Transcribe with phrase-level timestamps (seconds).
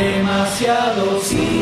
[0.00, 1.59] Demasiado cine.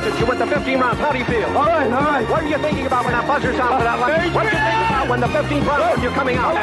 [0.00, 0.68] Rocky, you went the distance.
[0.68, 0.98] You went the 15 rounds.
[0.98, 1.44] How do you feel?
[1.46, 2.28] All right, all right.
[2.28, 4.34] What are you thinking about when that buzzer sounds for that lunch?
[4.34, 6.54] What are you thinking about when the 15th round when you're coming out?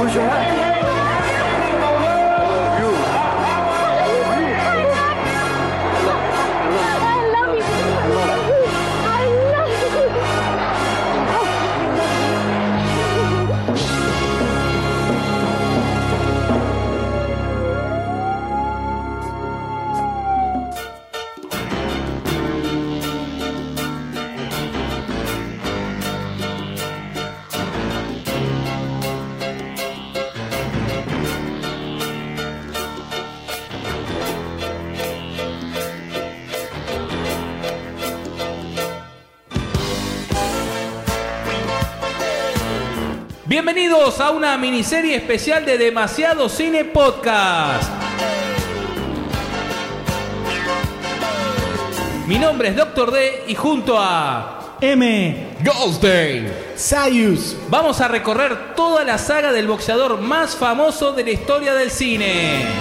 [0.00, 0.59] Where's your hat?
[43.62, 47.90] Bienvenidos a una miniserie especial de Demasiado Cine Podcast.
[52.26, 55.48] Mi nombre es Doctor D y junto a M.
[55.62, 57.54] Goldstein Sayus.
[57.68, 62.79] vamos a recorrer toda la saga del boxeador más famoso de la historia del cine.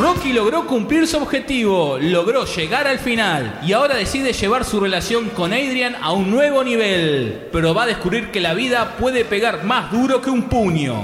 [0.00, 5.28] Rocky logró cumplir su objetivo, logró llegar al final y ahora decide llevar su relación
[5.28, 9.62] con Adrian a un nuevo nivel, pero va a descubrir que la vida puede pegar
[9.64, 11.02] más duro que un puño.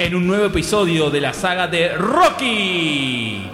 [0.00, 3.50] En un nuevo episodio de la saga de Rocky.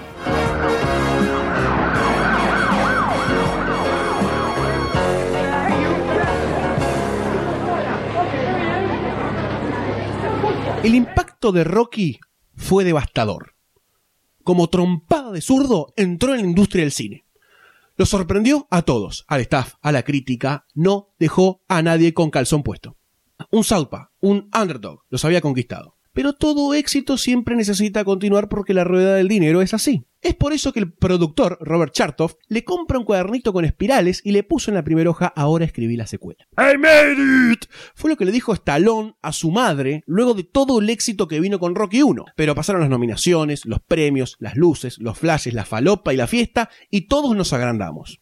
[10.82, 12.20] El impacto de Rocky
[12.56, 13.54] fue devastador.
[14.42, 17.26] Como trompada de zurdo, entró en la industria del cine.
[17.96, 22.62] Lo sorprendió a todos, al staff, a la crítica, no dejó a nadie con calzón
[22.62, 22.96] puesto.
[23.50, 25.98] Un Southpaw, un underdog, los había conquistado.
[26.14, 30.06] Pero todo éxito siempre necesita continuar porque la rueda del dinero es así.
[30.22, 34.32] Es por eso que el productor, Robert Chartoff, le compra un cuadernito con espirales y
[34.32, 36.46] le puso en la primera hoja ahora escribí la secuela.
[36.58, 37.64] I made it!
[37.94, 41.40] Fue lo que le dijo Stallone a su madre luego de todo el éxito que
[41.40, 42.26] vino con Rocky 1.
[42.36, 46.68] Pero pasaron las nominaciones, los premios, las luces, los flashes, la falopa y la fiesta
[46.90, 48.20] y todos nos agrandamos.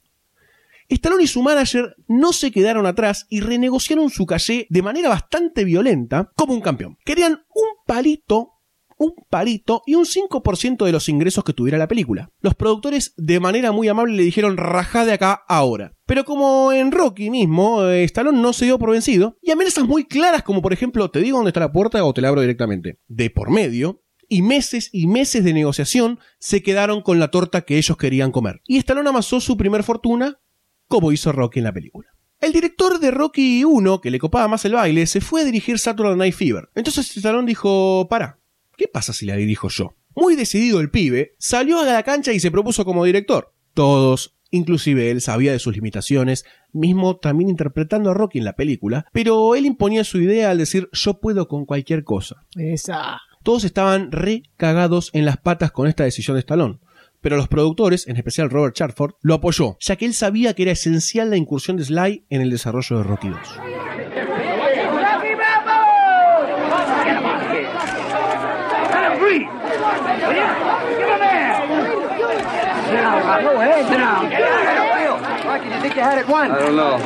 [0.89, 5.65] Stallone y su manager no se quedaron atrás y renegociaron su calle de manera bastante
[5.65, 6.97] violenta como un campeón.
[7.05, 8.58] Querían un palito,
[8.99, 12.31] un palito y un 5% de los ingresos que tuviera la película.
[12.41, 15.95] Los productores de manera muy amable le dijeron rajá de acá ahora.
[16.05, 20.05] Pero como en Rocky mismo, eh, Stallone no se dio por vencido y amenazas muy
[20.05, 22.99] claras como por ejemplo te digo dónde está la puerta o te la abro directamente.
[23.07, 27.79] De por medio, y meses y meses de negociación se quedaron con la torta que
[27.79, 28.61] ellos querían comer.
[28.67, 30.39] Y Stallone amasó su primer fortuna
[30.87, 32.09] como hizo Rocky en la película.
[32.41, 35.79] El director de Rocky 1, que le copaba más el baile, se fue a dirigir
[35.79, 36.69] Saturday Night Fever.
[36.75, 38.38] Entonces Stallone dijo, para,
[38.79, 39.95] ¿qué pasa si la dirijo yo?
[40.15, 43.53] Muy decidido el pibe, salió a la cancha y se propuso como director.
[43.75, 49.07] Todos, inclusive él, sabía de sus limitaciones, mismo también interpretando a Rocky en la película,
[49.13, 52.47] pero él imponía su idea al decir yo puedo con cualquier cosa.
[52.57, 53.21] Esa.
[53.43, 56.79] Todos estaban re cagados en las patas con esta decisión de Stallone.
[57.21, 60.73] Pero los productores, en especial Robert Charford, lo apoyó, ya que él sabía que era
[60.73, 63.29] esencial la incursión de Sly en el desarrollo de Rocky
[72.89, 72.95] 2.
[75.49, 76.51] Rocky, do you think you had it won?
[76.51, 76.99] I don't know.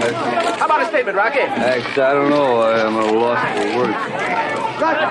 [0.58, 1.40] How about a statement, Rocky?
[1.40, 2.62] Actually, I don't know.
[2.62, 3.96] I'm at a loss for words.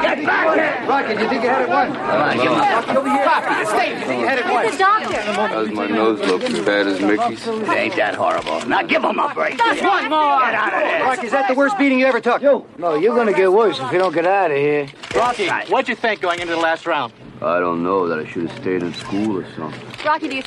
[0.02, 0.90] Get back here!
[0.90, 1.94] Rocky, do you think you had it one?
[1.94, 3.26] Come on, give him Rocky, over here.
[3.26, 3.94] Rocky, stay.
[3.94, 4.64] Do you think you had it one?
[4.64, 5.14] Get the doctor.
[5.48, 7.48] Does my nose look as bad as Mickey's?
[7.48, 8.68] It ain't that horrible.
[8.68, 9.58] Now give him a break.
[9.58, 10.40] Just one more.
[10.42, 11.04] Get out of there.
[11.04, 12.42] Rocky, is that the worst beating you ever took?
[12.42, 12.66] You.
[12.78, 14.88] No, you're gonna get worse if you don't get out of here.
[15.16, 17.14] Rocky, what'd you think going into the last round?
[17.42, 19.91] I don't know that I should have stayed in school or something.
[20.02, 20.42] See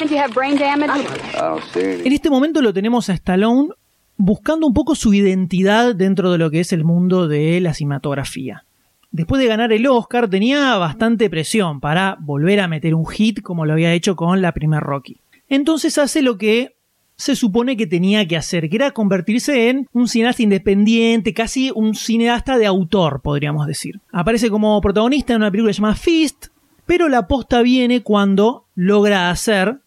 [0.67, 2.05] any.
[2.05, 3.69] En este momento lo tenemos a Stallone
[4.17, 8.65] buscando un poco su identidad dentro de lo que es el mundo de la cinematografía.
[9.12, 13.65] Después de ganar el Oscar tenía bastante presión para volver a meter un hit como
[13.65, 15.19] lo había hecho con la primer Rocky.
[15.49, 16.75] Entonces hace lo que
[17.17, 21.95] se supone que tenía que hacer, que era convertirse en un cineasta independiente, casi un
[21.95, 24.01] cineasta de autor, podríamos decir.
[24.11, 26.49] Aparece como protagonista en una película llamada Fist,
[26.87, 29.81] pero la posta viene cuando logra hacer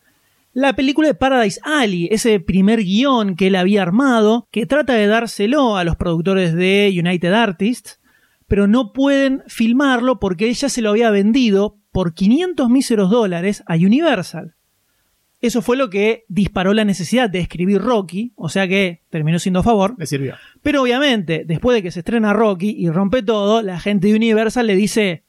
[0.54, 5.06] la película de Paradise Alley, ese primer guion que él había armado, que trata de
[5.06, 8.00] dárselo a los productores de United Artists,
[8.48, 13.76] pero no pueden filmarlo porque ella se lo había vendido por 500 míseros dólares a
[13.76, 14.56] Universal.
[15.40, 19.60] Eso fue lo que disparó la necesidad de escribir Rocky, o sea que terminó siendo
[19.60, 19.94] a favor.
[20.00, 20.34] Le sirvió.
[20.64, 24.66] Pero obviamente, después de que se estrena Rocky y rompe todo, la gente de Universal
[24.66, 25.26] le dice,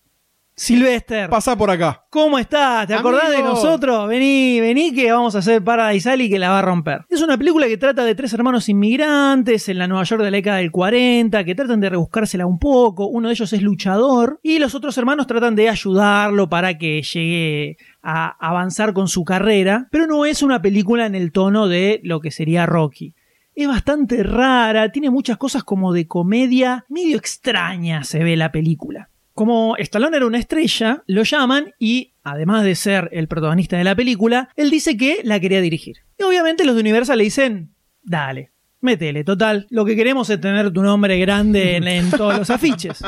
[0.59, 2.05] Sylvester, Pasa por acá.
[2.11, 2.89] ¿cómo estás?
[2.89, 4.09] ¿Te acordás de nosotros?
[4.09, 7.05] Vení, vení que vamos a hacer Paradise Alley que la va a romper.
[7.09, 10.37] Es una película que trata de tres hermanos inmigrantes en la Nueva York de la
[10.37, 13.07] década del 40, que tratan de rebuscársela un poco.
[13.07, 17.77] Uno de ellos es luchador y los otros hermanos tratan de ayudarlo para que llegue
[18.03, 19.87] a avanzar con su carrera.
[19.93, 23.15] Pero no es una película en el tono de lo que sería Rocky.
[23.55, 29.09] Es bastante rara, tiene muchas cosas como de comedia, medio extraña se ve la película.
[29.39, 33.95] Como Stallone era una estrella, lo llaman y, además de ser el protagonista de la
[33.95, 35.99] película, él dice que la quería dirigir.
[36.19, 38.51] Y obviamente los de Universal le dicen, dale,
[38.81, 43.01] métele, total, lo que queremos es tener tu nombre grande en, en todos los afiches.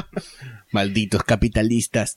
[0.71, 2.17] Malditos capitalistas.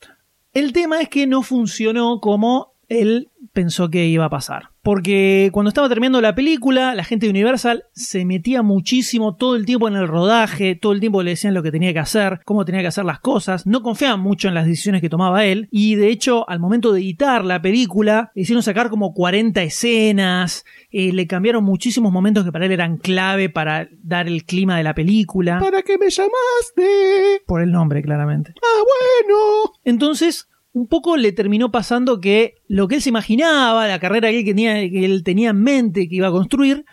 [0.53, 4.72] El tema es que no funcionó como él pensó que iba a pasar.
[4.83, 9.65] Porque cuando estaba terminando la película, la gente de Universal se metía muchísimo todo el
[9.65, 12.65] tiempo en el rodaje, todo el tiempo le decían lo que tenía que hacer, cómo
[12.65, 15.95] tenía que hacer las cosas, no confiaban mucho en las decisiones que tomaba él, y
[15.95, 21.13] de hecho, al momento de editar la película, le hicieron sacar como 40 escenas, eh,
[21.13, 24.93] le cambiaron muchísimos momentos que para él eran clave para dar el clima de la
[24.93, 25.59] película.
[25.59, 27.41] ¿Para qué me llamaste?
[27.47, 28.53] Por el nombre, claramente.
[28.57, 29.73] Ah, bueno.
[29.85, 34.39] Entonces, un poco le terminó pasando que lo que él se imaginaba, la carrera que
[34.39, 36.85] él tenía, que él tenía en mente que iba a construir,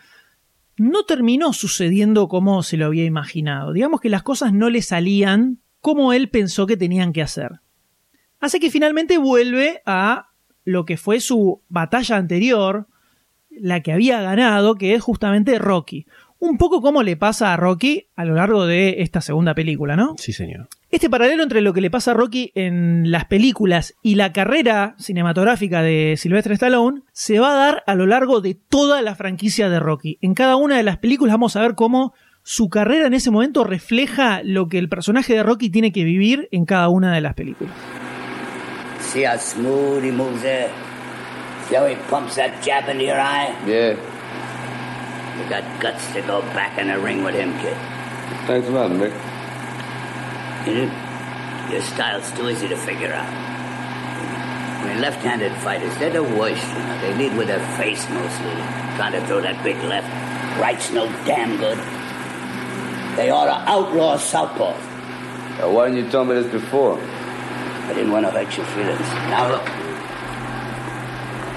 [0.76, 3.72] no terminó sucediendo como se lo había imaginado.
[3.72, 7.60] Digamos que las cosas no le salían como él pensó que tenían que hacer.
[8.38, 10.30] Así que finalmente vuelve a
[10.64, 12.86] lo que fue su batalla anterior,
[13.50, 16.06] la que había ganado, que es justamente Rocky.
[16.40, 20.14] Un poco como le pasa a Rocky a lo largo de esta segunda película, ¿no?
[20.16, 20.68] Sí, señor.
[20.90, 24.94] Este paralelo entre lo que le pasa a Rocky en las películas y la carrera
[24.98, 29.68] cinematográfica de Sylvester Stallone se va a dar a lo largo de toda la franquicia
[29.68, 30.16] de Rocky.
[30.22, 33.62] En cada una de las películas vamos a ver cómo su carrera en ese momento
[33.62, 37.34] refleja lo que el personaje de Rocky tiene que vivir en cada una de las
[37.34, 37.74] películas.
[39.12, 40.70] See how smooth he moves there?
[41.68, 43.52] See how he pumps that jab into your eye?
[43.66, 43.96] Yeah.
[45.40, 47.76] You got guts to go back in the ring with him, kid.
[48.46, 49.12] Thanks a lot, Mick.
[50.66, 53.26] You know, your style's too easy to figure out.
[53.26, 57.00] I mean, left-handed fighters, they're the worst, you know.
[57.00, 58.52] They lead with their face mostly,
[58.96, 60.08] trying to throw that big left.
[60.60, 61.78] Right's no damn good.
[63.16, 64.74] They ought to outlaw southpaw.
[65.68, 66.98] Why didn't you tell me this before?
[67.00, 69.08] I didn't want to hurt your feelings.
[69.30, 69.64] Now look,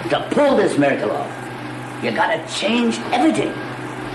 [0.10, 3.54] to pull this miracle off, you gotta change everything.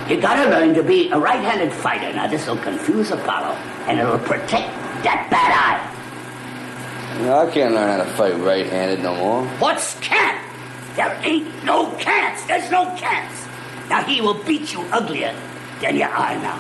[0.09, 2.11] You gotta learn to be a right-handed fighter.
[2.15, 3.53] Now this'll confuse Apollo,
[3.87, 4.73] and it'll protect
[5.05, 7.23] that bad eye.
[7.23, 9.45] No, I can't learn how to fight right-handed no more.
[9.59, 10.41] What's can't?
[10.97, 12.47] There ain't no can'ts.
[12.47, 13.47] There's no can'ts.
[13.91, 15.35] Now he will beat you uglier
[15.83, 16.59] than you are now.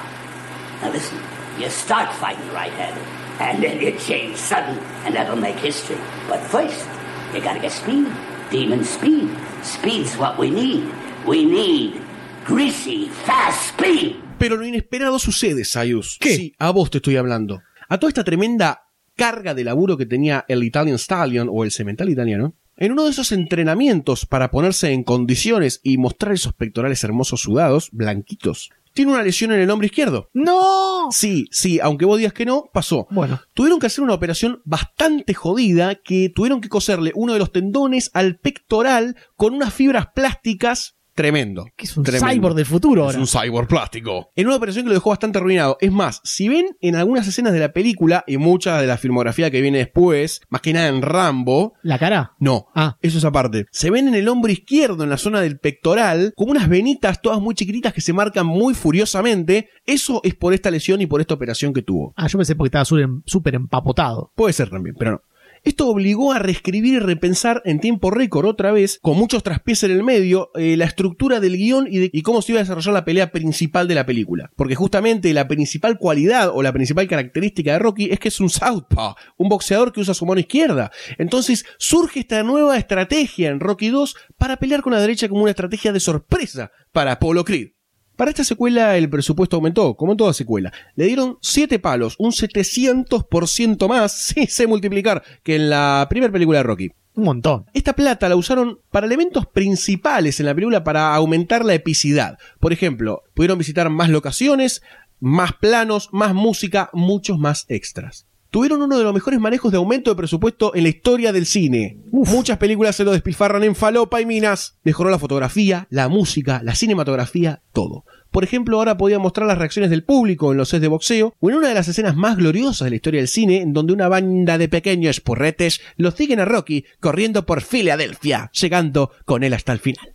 [0.83, 1.19] Now listen,
[1.59, 3.02] you start fighting right-handed,
[3.40, 5.97] and then you change sudden, and that'll make history.
[6.28, 6.87] But first,
[7.33, 8.12] you gotta get speed.
[8.50, 9.35] Demon speed.
[9.62, 10.93] Speed's what we need.
[11.25, 12.02] We need
[12.49, 14.17] greasy, fast speed.
[14.38, 16.17] Pero lo inesperado sucede, Sayus.
[16.19, 16.35] ¿Qué?
[16.35, 17.62] Sí, a vos te estoy hablando.
[17.88, 18.87] A toda esta tremenda
[19.17, 23.11] carga de laburo que tenía el Italian Stallion o el cemental italiano, en uno de
[23.11, 29.23] esos entrenamientos para ponerse en condiciones y mostrar esos pectorales hermosos sudados, blanquitos, tiene una
[29.23, 30.28] lesión en el hombro izquierdo.
[30.33, 31.09] ¡No!
[31.12, 33.07] Sí, sí, aunque vos digas que no, pasó.
[33.11, 37.52] Bueno, Tuvieron que hacer una operación bastante jodida que tuvieron que coserle uno de los
[37.52, 41.66] tendones al pectoral con unas fibras plásticas tremendo.
[41.76, 42.28] Que es un Tremendo.
[42.32, 43.18] cyborg del futuro Es ahora.
[43.18, 44.30] un cyborg plástico.
[44.37, 45.76] En una operación que lo dejó bastante arruinado.
[45.80, 49.50] Es más, si ven en algunas escenas de la película y mucha de la filmografía
[49.50, 52.32] que viene después, más que nada en Rambo, ¿La cara?
[52.38, 52.96] no, Ah.
[53.02, 53.66] eso es aparte.
[53.72, 57.40] Se ven en el hombro izquierdo, en la zona del pectoral, como unas venitas todas
[57.40, 59.68] muy chiquititas que se marcan muy furiosamente.
[59.84, 62.12] Eso es por esta lesión y por esta operación que tuvo.
[62.16, 64.30] Ah, yo pensé porque estaba súper empapotado.
[64.34, 65.22] Puede ser también, pero no.
[65.68, 69.90] Esto obligó a reescribir y repensar en tiempo récord otra vez, con muchos traspiés en
[69.90, 73.04] el medio, eh, la estructura del guion y, y cómo se iba a desarrollar la
[73.04, 74.50] pelea principal de la película.
[74.56, 78.48] Porque justamente la principal cualidad o la principal característica de Rocky es que es un
[78.48, 80.90] southpaw, un boxeador que usa su mano izquierda.
[81.18, 85.50] Entonces surge esta nueva estrategia en Rocky 2 para pelear con la derecha como una
[85.50, 87.72] estrategia de sorpresa para Apollo Creed.
[88.18, 90.72] Para esta secuela el presupuesto aumentó, como en toda secuela.
[90.96, 96.58] Le dieron 7 palos, un 700% más, sí sé multiplicar, que en la primera película
[96.58, 96.90] de Rocky.
[97.14, 97.66] Un montón.
[97.75, 102.38] Esta plata la usaron para elementos principales en la película para aumentar la epicidad.
[102.58, 104.82] Por ejemplo, pudieron visitar más locaciones,
[105.20, 108.27] más planos, más música, muchos más extras.
[108.50, 111.99] Tuvieron uno de los mejores manejos de aumento de presupuesto en la historia del cine.
[112.11, 114.78] Muchas películas se lo despilfarran en falopa y minas.
[114.85, 118.05] Mejoró la fotografía, la música, la cinematografía, todo.
[118.31, 121.50] Por ejemplo, ahora podía mostrar las reacciones del público en los sets de boxeo o
[121.50, 124.09] en una de las escenas más gloriosas de la historia del cine, en donde una
[124.09, 129.73] banda de pequeños porretes lo siguen a Rocky corriendo por Filadelfia, llegando con él hasta
[129.73, 130.14] el final.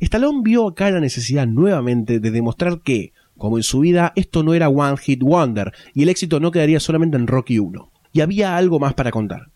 [0.00, 4.52] Stallone vio acá la necesidad nuevamente de demostrar que, como en su vida, esto no
[4.52, 7.90] era One Hit Wonder y el éxito no quedaría solamente en Rocky 1.
[8.12, 9.52] Y había algo más para contar.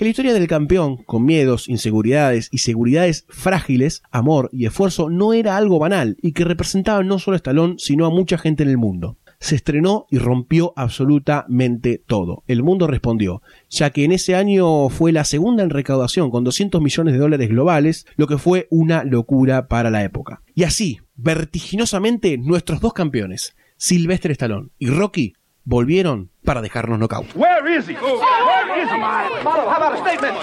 [0.00, 5.34] Que la historia del campeón, con miedos, inseguridades y seguridades frágiles, amor y esfuerzo, no
[5.34, 8.70] era algo banal y que representaba no solo a Stallone, sino a mucha gente en
[8.70, 9.18] el mundo.
[9.40, 12.44] Se estrenó y rompió absolutamente todo.
[12.46, 16.80] El mundo respondió, ya que en ese año fue la segunda en recaudación con 200
[16.80, 20.42] millones de dólares globales, lo que fue una locura para la época.
[20.54, 25.34] Y así, vertiginosamente, nuestros dos campeones, Sylvester Stallone y Rocky,
[25.64, 27.26] volvieron para dejarnos knockout.
[27.36, 27.96] Where is he?
[28.00, 28.98] Oh, where is he?
[28.98, 30.34] How about a statement?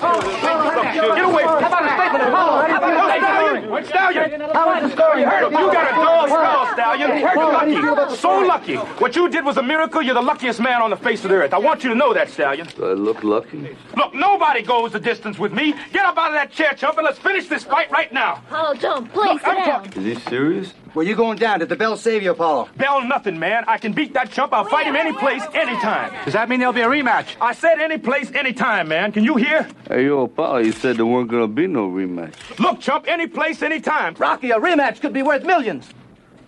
[1.16, 1.44] Get away.
[1.44, 2.24] How about a statement?
[2.24, 3.88] How about a statement?
[3.88, 4.42] Stallion.
[4.54, 5.22] How was the story?
[5.22, 7.18] You got a dog skull, Stallion.
[7.20, 8.16] You're lucky.
[8.16, 8.76] So lucky.
[8.76, 10.02] What you did was a miracle.
[10.02, 11.54] You're the luckiest man on the face of the earth.
[11.54, 12.68] I want you to know that, Stallion.
[12.76, 13.76] Do I look lucky?
[13.96, 15.74] Look, nobody goes the distance with me.
[15.94, 18.42] Get up out of that chair, chump, and let's finish this fight right now.
[18.52, 19.12] Oh, don't.
[19.14, 19.84] Please Look, I'm down.
[19.84, 20.04] talking.
[20.06, 20.74] Is he serious?
[20.94, 21.60] Well, you're going down?
[21.60, 22.70] Did the bell save you, Apollo?
[22.78, 23.64] Bell nothing, man.
[23.68, 24.52] I can beat that chump.
[24.54, 25.87] I'll fight him any place, anytime.
[26.26, 27.38] Does that mean there'll be a rematch?
[27.40, 29.14] I said any place, anytime, man.
[29.14, 29.70] Can you hear?
[29.88, 32.34] Hey, yo, Apollo, you said there weren't gonna be no rematch.
[32.60, 34.14] Look, chump, any place, anytime.
[34.16, 35.88] Rocky, a rematch could be worth millions.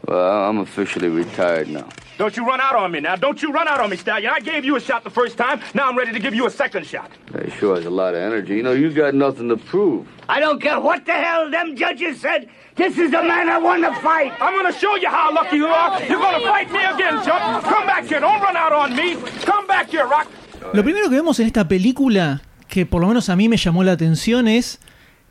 [0.10, 1.88] Well, I'm officially retired now.
[2.18, 3.16] Don't you run out on me now.
[3.16, 4.34] Don't you run out on me, Stallion.
[4.36, 5.62] I gave you a shot the first time.
[5.75, 7.12] Now I'm ready to give you a second shot.
[7.32, 8.56] That sure has a lot of energy.
[8.56, 10.08] You know, you got nothing to prove.
[10.28, 12.50] I don't care what the hell them judges said.
[12.75, 14.34] This is the man I want to fight.
[14.42, 16.01] I'm gonna show you how lucky you are.
[16.01, 17.63] You're gonna fight me again, chump.
[17.63, 18.20] Come back here.
[18.20, 19.16] Don't run out on me.
[19.46, 20.28] Come back here, Rock.
[20.74, 23.84] Lo primero que vemos en esta película, que por lo menos a mí me llamó
[23.84, 24.80] la atención, es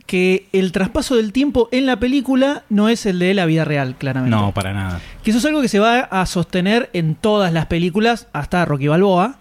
[0.08, 3.94] que el traspaso del tiempo en la película no es el de la vida real,
[3.98, 4.34] claramente.
[4.34, 5.02] No, para nada.
[5.22, 8.88] Que eso es algo que se va a sostener en todas las películas, hasta Rocky
[8.88, 9.36] Balboa,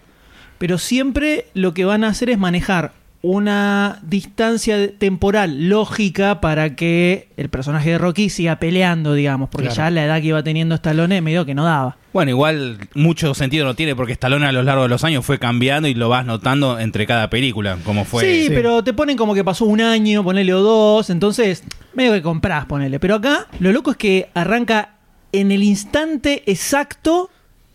[0.57, 7.29] pero siempre lo que van a hacer es manejar una distancia temporal lógica para que
[7.35, 9.77] el personaje de Rocky siga peleando, digamos, porque Claro.
[9.77, 11.97] ya la edad que iba teniendo Stallone medio que no daba.
[12.13, 15.39] Bueno, igual mucho sentido no tiene porque Stallone a lo largo de los años fue
[15.39, 18.23] cambiando y lo vas notando entre cada película, como fue.
[18.23, 22.21] sí, pero te ponen como que pasó un año, ponele o dos, entonces medio que
[22.21, 22.99] comprás, ponele.
[22.99, 24.93] Pero acá lo loco es que arranca
[25.31, 27.29] en el instante exacto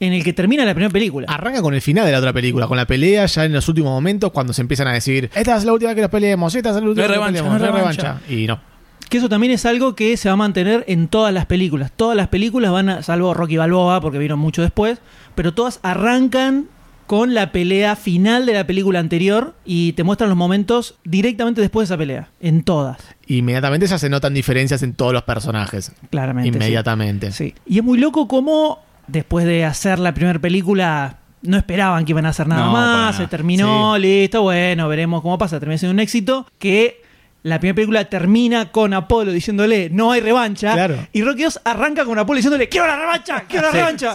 [0.06, 1.26] en el que termina la primera película.
[1.28, 3.90] Arranca con el final de la otra película, con la pelea ya en los últimos
[3.90, 6.76] momentos cuando se empiezan a decir, esta es la última que nos peleemos, esta es
[6.76, 8.02] la última que nos peleemos, no hay revancha".
[8.02, 8.20] revancha.
[8.32, 8.60] Y no.
[9.08, 11.92] Que eso también es algo que se va a mantener en todas las películas.
[11.94, 14.98] Todas las películas van a, salvo Rocky Balboa, porque vieron mucho después,
[15.34, 16.66] pero todas arrancan
[17.06, 21.88] con la pelea final de la película anterior y te muestran los momentos directamente después
[21.88, 22.30] de esa pelea.
[22.40, 25.92] En todas, Inmediatamente ya se notan diferencias en todos los personajes.
[26.10, 26.50] claramente.
[26.50, 26.56] sí.
[26.56, 27.32] Inmediatamente.
[27.32, 27.54] Sí.
[27.66, 32.26] Y es muy loco cómo después de hacer la primera película no esperaban que iban
[32.26, 36.00] a hacer nada No, más, se terminó, listo, bueno, veremos cómo pasa, termina siendo un
[36.00, 37.02] éxito, que
[37.42, 40.96] la primera película termina con Apolo diciéndole no hay revancha Claro.
[41.12, 44.14] y Rocky 2 arranca con Apolo diciéndole quiero la revancha, quiero la Sí, revancha.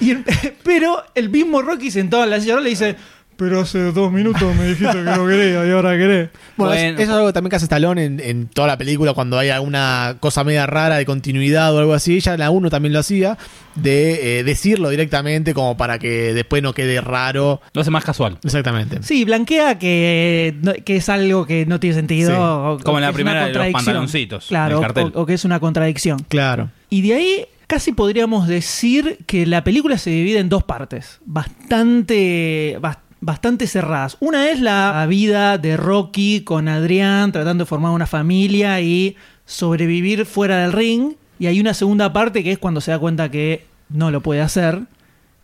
[0.00, 0.24] Y el-
[0.64, 2.96] pero el mismo Rocky sentado en la silla le dice
[3.38, 6.30] Pero hace dos minutos me dijiste que no quería y ahora querés.
[6.56, 6.98] Bueno, es- Bueno.
[6.98, 9.50] eso es algo que también que hace Stallone en, en toda la película cuando hay
[9.50, 12.18] alguna cosa media rara de continuidad o algo así.
[12.20, 13.36] Ya en la 1 también lo hacía,
[13.74, 17.60] de eh, decirlo directamente como para que después no quede raro.
[17.74, 18.38] Lo hace más casual.
[18.42, 19.02] Exactamente.
[19.02, 22.30] Sí, blanquea que, no- que es algo que no tiene sentido.
[22.30, 22.36] Sí.
[22.36, 23.84] o- o Como en la primera de los contradicción.
[23.84, 25.12] pantaloncitos, Claro, cartel.
[25.14, 26.20] o, o que es una contradicción.
[26.28, 26.70] Claro.
[26.88, 32.78] Y de ahí casi podríamos decir que la película se divide en dos partes, bastante,
[32.80, 34.16] bas- bastante cerradas.
[34.20, 40.26] Una es la vida de Rocky con Adrián tratando de formar una familia y sobrevivir
[40.26, 41.12] fuera del ring.
[41.38, 44.40] Y hay una segunda parte que es cuando se da cuenta que no lo puede
[44.40, 44.80] hacer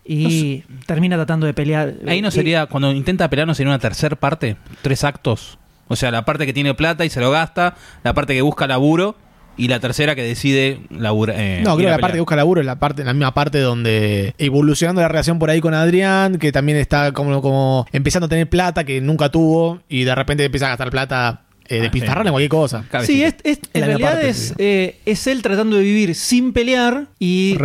[0.04, 1.94] y termina tratando de pelear.
[2.06, 5.58] Ahí no Y- sería, cuando intenta pelear, no sería una tercera parte, tres actos.
[5.88, 8.66] O sea, la parte que tiene plata y se lo gasta, la parte que busca
[8.66, 9.14] laburo
[9.56, 12.60] y la tercera que decide labura, eh, No, creo que la parte que busca laburo
[12.60, 16.52] es la parte, la misma parte donde evolucionando la relación por ahí con Adrián, que
[16.52, 20.66] también está como, como empezando a tener plata que nunca tuvo y de repente empieza
[20.66, 22.32] a gastar plata eh, de Ah, pizarrarle sí.
[22.32, 22.84] cualquier cosa.
[23.04, 27.06] Sí, es, es- en realidad parte, es, eh, es él tratando de vivir sin pelear
[27.18, 27.56] y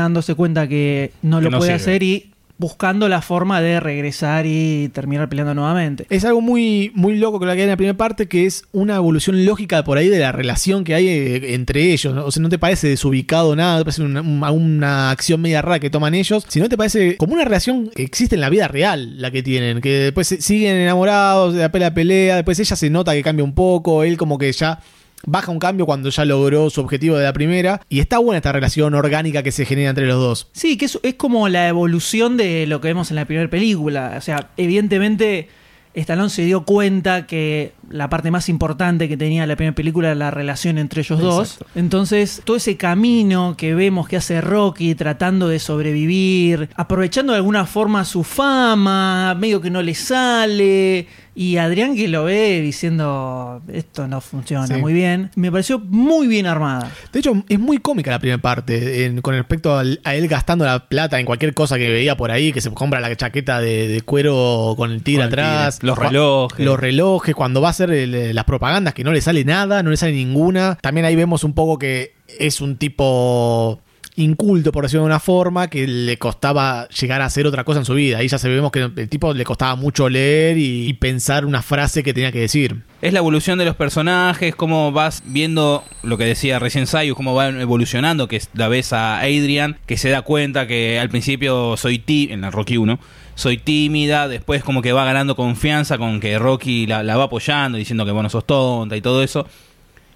[0.00, 1.82] dándose cuenta que no Que lo no puede sirve.
[1.92, 2.29] hacer y
[2.60, 6.06] buscando la forma de regresar y terminar peleando nuevamente.
[6.10, 8.64] Es algo muy, muy loco que lo que hay en la primera parte, que es
[8.72, 12.14] una evolución lógica por ahí de la relación que hay eh, entre ellos.
[12.16, 15.90] O sea, no te parece desubicado nada, te parece una, una- acción media rara que
[15.90, 19.30] toman ellos, sino te parece como una relación que existe en la vida real, la
[19.30, 23.22] que tienen, que después siguen enamorados, de la pelea pelea, después ella se nota que
[23.22, 24.80] cambia un poco, él como que ya
[25.26, 28.52] baja un cambio cuando ya logró su objetivo de la primera, y está buena esta
[28.52, 30.48] relación orgánica que se genera entre los dos.
[30.52, 34.14] Sí, que es, es como la evolución de lo que vemos en la primera película.
[34.16, 35.48] O sea, evidentemente
[35.94, 40.14] Stallone se dio cuenta que la parte más importante que tenía la primera película era
[40.14, 41.58] la relación entre ellos dos.
[41.74, 47.66] Entonces, todo ese camino que vemos que hace Rocky tratando de sobrevivir, aprovechando de alguna
[47.66, 54.08] forma su fama, medio que no le sale, y Adrián que lo ve diciendo, esto
[54.08, 54.74] no funciona Sí.
[54.74, 56.90] muy bien, me pareció muy bien armada.
[57.12, 60.64] De hecho, es muy cómica la primera parte en- con respecto al- a él gastando
[60.64, 63.88] la plata en cualquier cosa que veía por ahí, que se compra la chaqueta de,
[63.88, 65.86] de cuero con el tigre Con el atrás, tigre.
[65.88, 66.66] Los relojes.
[66.66, 69.90] los relojes, cuando va a hacer el- las propagandas que no le sale nada, no
[69.90, 70.78] le sale ninguna.
[70.82, 73.80] También ahí vemos un poco que es un tipo
[74.20, 77.84] inculto, por decirlo de una forma, que le costaba llegar a hacer otra cosa en
[77.84, 78.18] su vida.
[78.18, 82.02] Ahí ya se vemos que el tipo le costaba mucho leer y, pensar una frase
[82.02, 82.82] que tenía que decir.
[83.00, 87.34] Es la evolución de los personajes, cómo vas viendo lo que decía recién Sayus, cómo
[87.34, 92.02] van evolucionando, que la ves a Adrian, que se da cuenta que al principio soy
[92.06, 92.98] en Rocky 1,
[93.34, 97.78] soy tímida, después como que va ganando confianza con que Rocky la, la va apoyando,
[97.78, 99.46] diciendo que bueno, sos tonta y todo eso.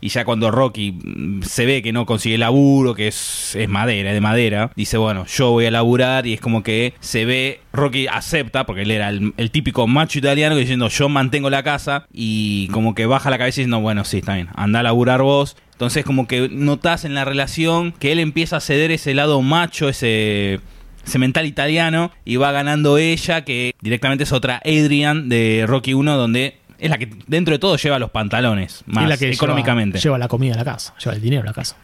[0.05, 4.15] Y ya cuando Rocky mm, se ve que no consigue laburo, que es, madera, es
[4.15, 8.07] de madera, dice, bueno, yo voy a laburar y es como que se ve, Rocky
[8.07, 12.95] acepta, porque él era el, típico macho italiano diciendo, yo mantengo la casa y como
[12.95, 15.57] que baja la cabeza diciendo, bueno, sí, está bien, anda a laburar vos.
[15.73, 19.89] Entonces como que notas en la relación que él empieza a ceder ese lado macho,
[19.89, 20.61] ese
[21.07, 26.17] ese mental italiano y va ganando ella que directamente es otra Adrian de Rocky 1
[26.17, 29.99] donde es la que dentro de todo lleva los pantalones más Y la que económicamente.
[29.99, 31.77] Lleva, lleva la comida a la casa, lleva el dinero a la casa.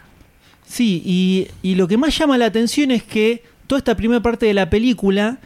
[0.67, 4.45] Sí, y, y lo que más llama la atención es que toda esta primera parte
[4.45, 5.39] de la película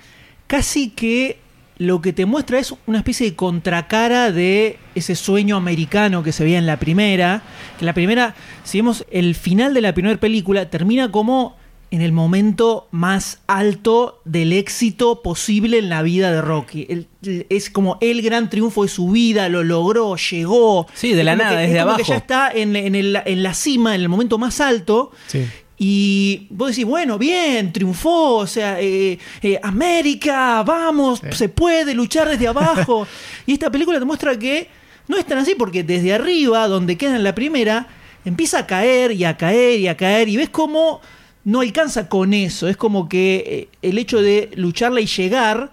[0.49, 1.38] casi que
[1.79, 6.43] lo que te muestra es una especie de contracara de ese sueño americano que se
[6.45, 7.43] veía en la primera.
[7.79, 11.57] Que la primera, si vemos el final de la primera película, termina como
[11.94, 16.87] en el momento más alto del éxito posible en la vida de Rocky.
[16.88, 20.88] El- el- es como el gran triunfo de su vida, lo logró, llegó.
[20.92, 22.12] Sí, de la nada, que- desde es como que abajo.
[22.12, 25.12] ya está en, en el- en la cima, en el momento más alto.
[25.28, 25.44] Sí.
[25.78, 32.28] Y vos decís, bueno, bien, triunfó, o sea, eh, eh, América, vamos, se puede luchar
[32.28, 33.07] desde abajo.
[33.46, 34.68] y esta película te muestra que
[35.07, 37.87] no es tan así, porque desde arriba, donde queda en la primera,
[38.24, 41.00] empieza a caer y a caer y a caer, y ves cómo
[41.44, 42.68] no alcanza con eso.
[42.68, 45.72] Es como que eh, el hecho de lucharla y llegar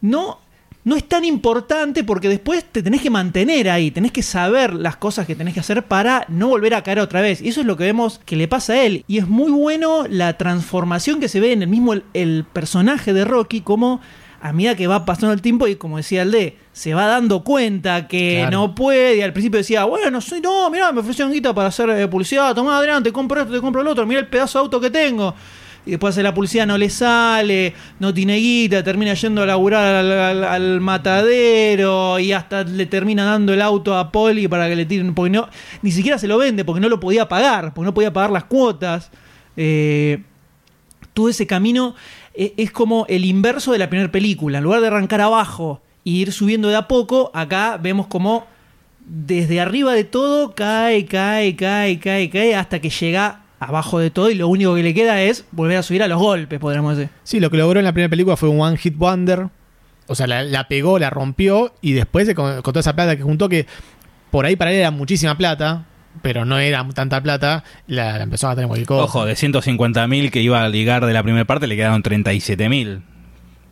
[0.00, 0.38] no,
[0.84, 4.96] no es tan importante porque después te tenés que mantener ahí, tenés que saber las
[4.96, 7.42] cosas que tenés que hacer para no volver a caer otra vez.
[7.42, 9.04] Y eso es lo que vemos que le pasa a él.
[9.08, 13.12] Y es muy bueno la transformación que se ve en el mismo el, el personaje
[13.12, 14.00] de Rocky, como
[14.48, 17.42] a medida que va pasando el tiempo y como decía el D, se va dando
[17.44, 18.58] cuenta que Claro.
[18.58, 19.16] no puede.
[19.16, 22.54] Y al principio decía, bueno, soy, no, mirá, me ofrecieron guita para hacer eh, publicidad,
[22.54, 25.34] tomá adelante, compro esto, te compro el otro, mira el pedazo de auto que tengo.
[25.84, 29.94] Y después hace la publicidad, no le sale, no tiene guita, termina yendo a laburar
[29.94, 34.76] al, al- al matadero y hasta le termina dando el auto a Poli para que
[34.76, 35.48] le tiren, porque no,
[35.82, 38.44] ni siquiera se lo vende, porque no lo podía pagar, porque no podía pagar las
[38.44, 39.10] cuotas.
[39.56, 40.22] Eh,
[41.14, 41.94] todo ese camino
[42.36, 44.58] es como el inverso de la primera película.
[44.58, 48.46] En lugar de arrancar abajo e ir subiendo de a poco, acá vemos como
[49.06, 54.30] desde arriba de todo cae, cae, cae, cae, cae, hasta que llega abajo de todo
[54.30, 57.10] y lo único que le queda es volver a subir a los golpes, podríamos decir.
[57.24, 59.48] Sí, lo que logró en la primera película fue un One Hit Wonder.
[60.08, 63.22] O sea, la, la pegó, la rompió y después con, con toda esa plata que
[63.22, 63.66] juntó, que
[64.30, 65.86] por ahí para él era muchísima plata,
[66.22, 69.04] pero no era tanta plata, la, la empezó a tener cualquier cosa.
[69.04, 73.00] Ojo, de 150.000 que iba a ligar de la primera parte, le quedaron 37.000.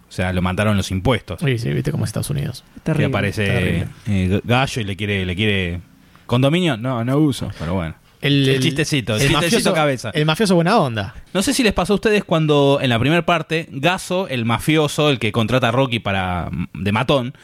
[0.09, 1.41] O sea, lo mataron los impuestos.
[1.45, 2.63] Sí, sí, viste cómo es Estados Unidos.
[2.75, 3.07] Que Terrible.
[3.07, 3.89] aparece terrible.
[4.07, 5.81] eh, Gallo y le quiere, le quiere.
[6.27, 6.77] ¿Condominio?
[6.77, 7.95] No, no uso, pero bueno.
[8.21, 10.11] El, chistecito, el, chistecito mafioso, cabeza.
[10.15, 11.15] El mafioso buena onda.
[11.35, 15.11] No sé si les pasó a ustedes cuando en la primera parte, Gaso, el mafioso,
[15.11, 17.35] el que contrata a Rocky para de matón,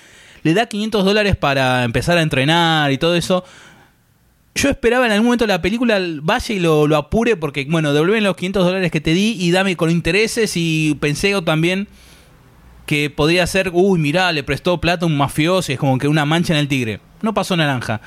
[0.42, 3.44] le da 500 dólares para empezar a entrenar y todo eso.
[4.54, 8.36] Yo esperaba en algún momento la película vaya y lo, apure porque, bueno, devuelven los
[8.36, 11.88] 500 dólares que te di y dame con intereses y pensé yo también
[12.86, 16.08] que podría ser, uy, mirá, le prestó plata a un mafioso y es como que
[16.08, 17.00] una mancha en el tigre.
[17.22, 18.00] No pasó naranja.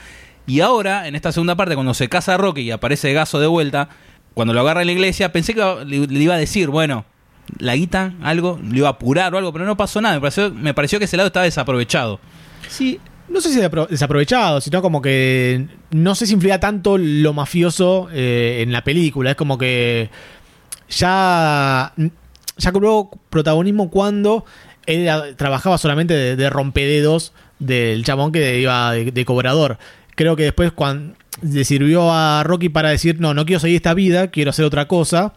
[0.45, 3.87] Y ahora, en esta segunda parte, cuando se casa Rocky y aparece Gaso de vuelta,
[4.33, 7.05] cuando lo agarra en la iglesia, pensé que le, le iba a decir, bueno,
[7.59, 10.15] la guita, algo, le iba a apurar o algo, pero no pasó nada.
[10.15, 12.19] Me pareció, me pareció que ese lado estaba desaprovechado.
[12.67, 17.33] Sí, No sé si apro- desaprovechado, sino como que no sé si influía tanto lo
[17.33, 19.31] mafioso eh, en la película.
[19.31, 20.09] Es como que
[20.89, 21.93] ya,
[22.57, 24.45] ya cobró protagonismo cuando
[24.85, 25.07] él
[25.37, 29.77] trabajaba solamente de, de rompededos del chabón que iba de, de cobrador.
[30.15, 33.93] Creo que después cuando le sirvió a Rocky para decir, no, no quiero seguir esta
[33.93, 35.33] vida, quiero hacer otra cosa.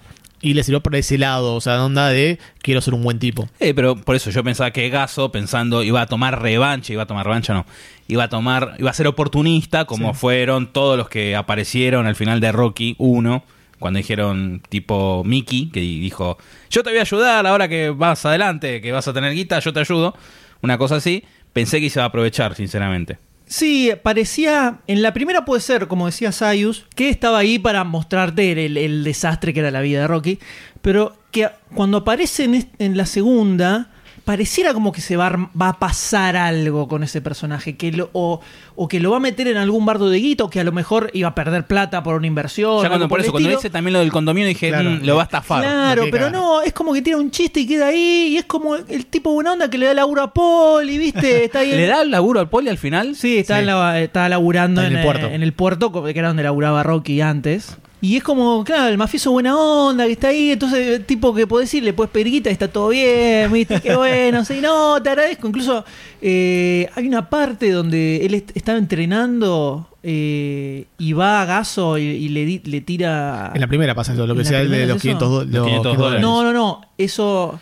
[0.47, 3.49] Y le sirvió por ese lado, o sea, onda de quiero ser un buen tipo.
[3.59, 7.07] Eh, pero por eso yo pensaba que Gaso, pensando, iba a tomar revancha, iba a
[7.07, 7.67] tomar revancha, no.
[8.07, 10.21] Iba a tomar, iba a ser oportunista, como Sí.
[10.21, 13.43] fueron todos los que aparecieron al final de Rocky 1,
[13.81, 16.39] cuando dijeron tipo Mickey, que dijo,
[16.71, 19.73] yo te voy a ayudar ahora que vas adelante, que vas a tener guita, yo
[19.73, 20.15] te ayudo.
[20.63, 23.19] Una cosa así, pensé que se iba a aprovechar, sinceramente.
[23.47, 24.81] Sí, parecía.
[24.89, 29.55] En la primera puede ser, como decía Sayus, que estaba ahí para mostrarte el, desastre
[29.55, 30.39] que era la vida de Rocky.
[30.83, 33.91] Pero que cuando aparece en la segunda,
[34.27, 37.77] pareciera como que se va a, va a pasar algo con ese personaje.
[37.77, 38.41] Que lo, o,
[38.75, 40.73] o que lo va a meter en algún bardo de guito, o que a lo
[40.73, 42.83] mejor iba a perder plata por una inversión.
[42.83, 44.91] ya cuando por eso, cuando dice también lo del condominio, dije, Claro.
[44.91, 45.62] "Mm, lo va a estafar.
[45.62, 48.75] Claro, pero no, es como que tira un chiste y queda ahí, y es como
[48.75, 51.71] el tipo buena onda que le da laburo a Paul, y viste, está ahí.
[51.71, 53.15] en- ¿Le da el laburo al poli al final?
[53.15, 53.61] Sí, está, Sí.
[53.61, 55.27] en la- está laburando Está en, en el puerto.
[55.29, 57.77] eh, en el puerto, que era donde laburaba Rocky antes.
[58.07, 61.47] Y es como, claro, el mafioso buena onda que está ahí, entonces el tipo que
[61.47, 65.03] puede decir, le puedes pedir guita y está todo bien, viste, qué bueno, sí, no,
[65.03, 65.49] te agradezco.
[65.49, 65.85] Incluso
[66.23, 72.03] eh, hay una parte donde él est- estaba entrenando eh, y va a Gaso y,
[72.03, 73.51] y le, di- le tira...
[73.55, 75.19] En la primera pasa eso, lo que ¿En la sea el de los es eso?
[75.19, 76.21] 500, do- los 500 dólares.
[76.23, 77.61] No, no, no, eso...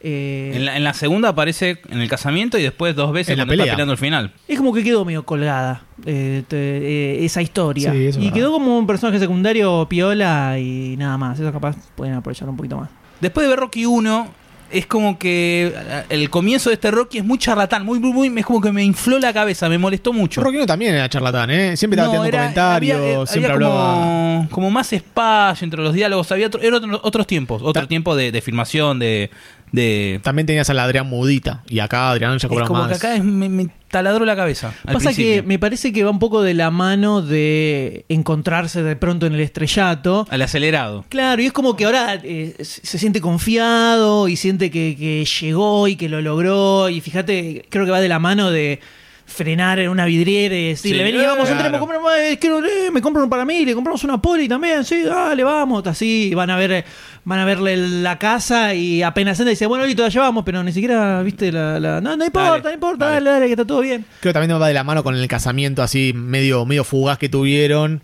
[0.00, 3.38] eh, En la, en la segunda aparece en el casamiento y después dos veces En
[3.38, 3.74] la cuando está pelea.
[3.74, 4.32] peleando el final.
[4.46, 7.92] Es como que quedó medio colgada eh, te- eh, esa historia.
[7.92, 11.38] Sí, eso es y quedó como un personaje secundario piola y nada más.
[11.40, 12.90] Eso capaz pueden aprovechar un poquito más.
[13.20, 14.28] Después de ver Rocky 1,
[14.70, 18.38] es como que eh, el comienzo de este Rocky es muy charlatán, muy, muy, muy,
[18.40, 20.42] es como que me infló la cabeza, me molestó mucho.
[20.42, 21.76] Rocky no también era charlatán, ¿eh?
[21.76, 23.92] Siempre estaba No, era- comentarios, había- eh, siempre había hablaba.
[23.94, 27.88] como, como más espacio entre los diálogos, había otro- eran otro- otros tiempos, otro Ta-
[27.88, 29.30] tiempo de, de filmación, de...
[29.72, 31.62] de También tenías al Adrián Mudita.
[31.68, 32.88] Y acá Adrián ya cobra más.
[32.88, 34.74] que acá es- me, me taladró la cabeza.
[34.86, 35.42] al Pasa que principio.
[35.48, 39.40] me parece que va un poco de la mano de encontrarse de pronto en el
[39.40, 40.26] estrellato.
[40.30, 41.04] Al acelerado.
[41.08, 45.24] Claro, y es como que ahora eh, se se siente confiado y siente que, que
[45.40, 46.88] llegó y que lo logró.
[46.88, 48.80] Y fíjate, creo que va de la mano de
[49.28, 51.52] frenar en una vidriera y decirle, Sí, vení, vamos, claro.
[51.52, 55.02] entremos, compramos, eh, quiero, eh, me compro para mí, le compramos una poli también, sí,
[55.02, 56.84] dale, vamos, así, van a ver, eh,
[57.24, 60.64] van a verle la casa y apenas entra y dice, bueno, listo, la llevamos, pero
[60.64, 63.14] ni siquiera, viste, la, la- no, no importa, Dale, no importa, dale.
[63.16, 64.04] dale, dale, que está todo bien.
[64.20, 67.28] Creo que también va de la mano con el casamiento así medio, medio fugaz que
[67.28, 68.02] tuvieron.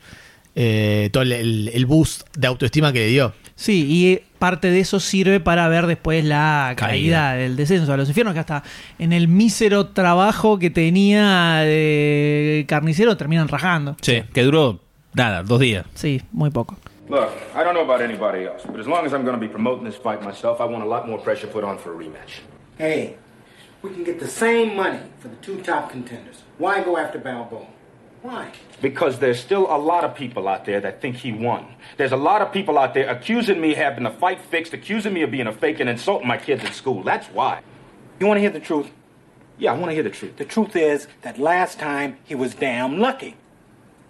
[0.56, 3.32] eh, todo el- el boost de autoestima que le dio.
[3.56, 6.88] Sí, y parte de eso sirve para ver después la Caída.
[6.88, 8.62] caída, del descenso a los infiernos, que hasta
[8.98, 13.96] en el mísero trabajo que tenía de carnicero terminan rajando.
[14.02, 14.80] Sí, que duró
[15.14, 15.86] nada, dos días.
[15.94, 16.76] Sí, muy poco.
[17.08, 19.48] Look, I don't know about anybody else, but as long as I'm going to be
[19.48, 22.40] promoting this fight myself, I want a lot more pressure put on for a rematch.
[22.78, 23.16] Hey,
[23.82, 26.42] we can get the same money for the two top contenders.
[26.58, 27.66] Why go after Balboa?
[28.24, 28.52] Why?
[28.80, 31.74] Because there's still a lot of people out there that think he won.
[31.98, 35.12] There's a lot of people out there accusing me of having the fight fixed, accusing
[35.12, 37.02] me of being a fake and insulting my kids at school.
[37.02, 37.60] That's why.
[38.18, 38.90] You want to hear the truth?
[39.58, 40.38] Yeah, I want to hear the truth.
[40.38, 43.37] The truth is that last time he was damn lucky.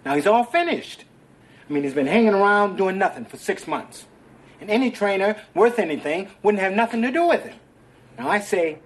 [0.05, 1.03] Now he's all finished.
[1.69, 4.05] I mean, he's been hanging around doing nothing for six months.
[4.61, 7.57] And any trainer worth anything wouldn't have nothing to do with him.
[8.17, 8.79] Now I say,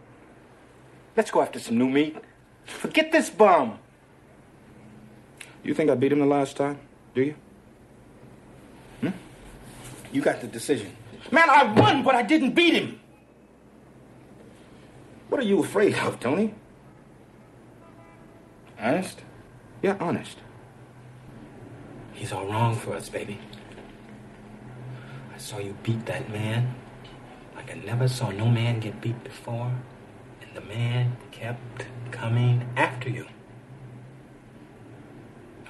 [1.16, 2.18] let's go after some new meat.
[2.66, 3.78] Forget this bum.
[5.64, 6.80] You think I beat him the last time?
[7.14, 7.36] Do you?
[9.02, 9.10] Hmm?
[10.12, 10.96] You got the decision.
[11.32, 13.00] Man, I won, but I didn't beat him.
[15.30, 16.54] What are you afraid of, Tony?
[18.80, 19.22] Honest?
[19.82, 20.38] Yeah, honest.
[22.14, 23.40] He's all wrong for us, baby.
[25.34, 26.76] I saw you beat that man
[27.60, 29.72] like I never saw no man get beat before,
[30.42, 33.26] and the man kept coming after you.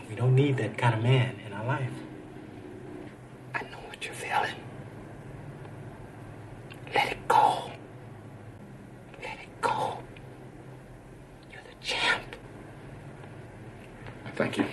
[0.09, 1.91] And we don't need that kind of man in our life.
[3.53, 4.55] I know what you're feeling.
[6.93, 7.71] Let it go.
[9.21, 9.99] Let it go.
[11.51, 12.35] You're the champ.
[14.35, 14.65] Thank you.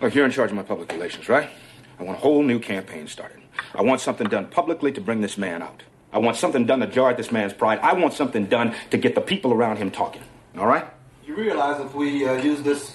[0.00, 1.50] Look, you're in charge of my public relations, right?
[1.98, 3.40] I want a whole new campaign started.
[3.74, 5.82] I want something done publicly to bring this man out.
[6.12, 7.80] I want something done to jar at this man's pride.
[7.80, 10.22] I want something done to get the people around him talking.
[10.56, 10.86] All right?
[11.26, 12.93] You realize if we uh, use this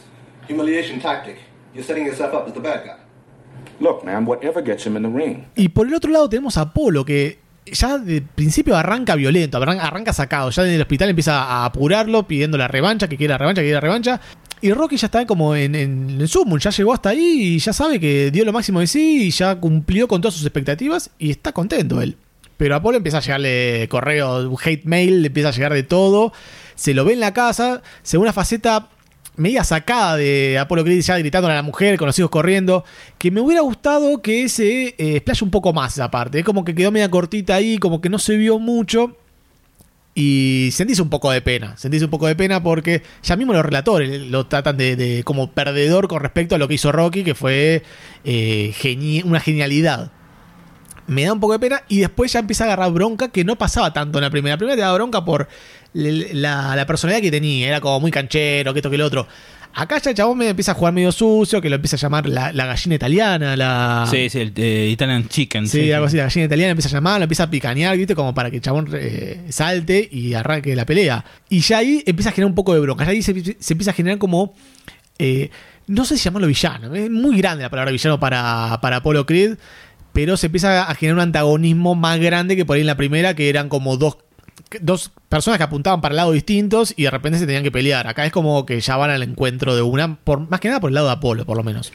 [0.50, 1.38] humiliation tactic,
[1.74, 2.98] you're setting yourself up as the bad guy.
[3.80, 5.46] Look, man, whatever gets him in the ring.
[5.56, 10.12] Y por el otro lado tenemos a Apolo, que ya de principio arranca violento, arranca,
[10.12, 10.50] sacado.
[10.50, 13.68] Ya en el hospital empieza a apurarlo, pidiendo la revancha, que quiere la revancha, que
[13.68, 14.20] quiere la revancha.
[14.62, 17.72] Y Rocky ya está como en, en el sumo, ya llegó hasta ahí y ya
[17.72, 21.32] sabe que dio lo máximo de sí y ya cumplió con todas sus expectativas y
[21.32, 22.18] está contento él.
[22.58, 26.34] Pero a Apolo empieza a llegarle correo, hate mail, le empieza a llegar de todo.
[26.76, 28.90] Se lo ve en la casa, según una faceta
[29.40, 32.84] media sacada de Apolo Creed ya gritando a la mujer, con los hijos corriendo,
[33.18, 36.40] que me hubiera gustado que se eh, un poco más esa parte.
[36.40, 39.16] Es como que quedó media cortita ahí, como que no se vio mucho.
[40.16, 43.64] Y sentís un poco de pena, sentís un poco de pena porque ya mismo los
[43.64, 47.84] relatores lo tratan de, como perdedor con respecto a lo que hizo Rocky, que fue
[48.26, 50.12] eh, una genialidad.
[51.10, 53.58] Me da un poco de pena y después ya empieza a agarrar bronca que no
[53.58, 54.54] pasaba tanto en la primera.
[54.54, 55.48] La primera te daba bronca por
[55.94, 59.28] la, la personalidad que tenía, era como muy canchero, que esto que lo otro.
[59.72, 62.28] Acá ya el chabón me empieza a jugar medio sucio, que lo empieza a llamar
[62.28, 64.08] la, la gallina italiana, la...
[64.10, 65.68] Sí, sí, el eh, Italian Chicken.
[65.68, 68.16] Sí, algo así, la gallina italiana empieza a llamar, lo empieza a picanear, ¿viste?
[68.16, 71.24] Como para que el chabón eh, salte y arranque la pelea.
[71.50, 73.06] Y ya ahí empieza a generar un poco de bronca.
[73.06, 74.56] Ya ahí se, se empieza a generar como.
[75.20, 75.52] eh,
[75.86, 76.94] no sé si llamarlo villano.
[76.96, 79.58] Es muy grande la palabra villano para, para Apollo Creed.
[80.14, 83.36] Pero se empieza a generar un antagonismo más grande que por ahí en la primera,
[83.36, 84.18] que eran como dos,
[84.82, 88.08] dos personas que apuntaban para lados distintos y de repente se tenían que pelear.
[88.08, 90.90] Acá es como que ya van al encuentro de una, por, más que nada por
[90.90, 91.92] el lado de Apolo, por lo menos.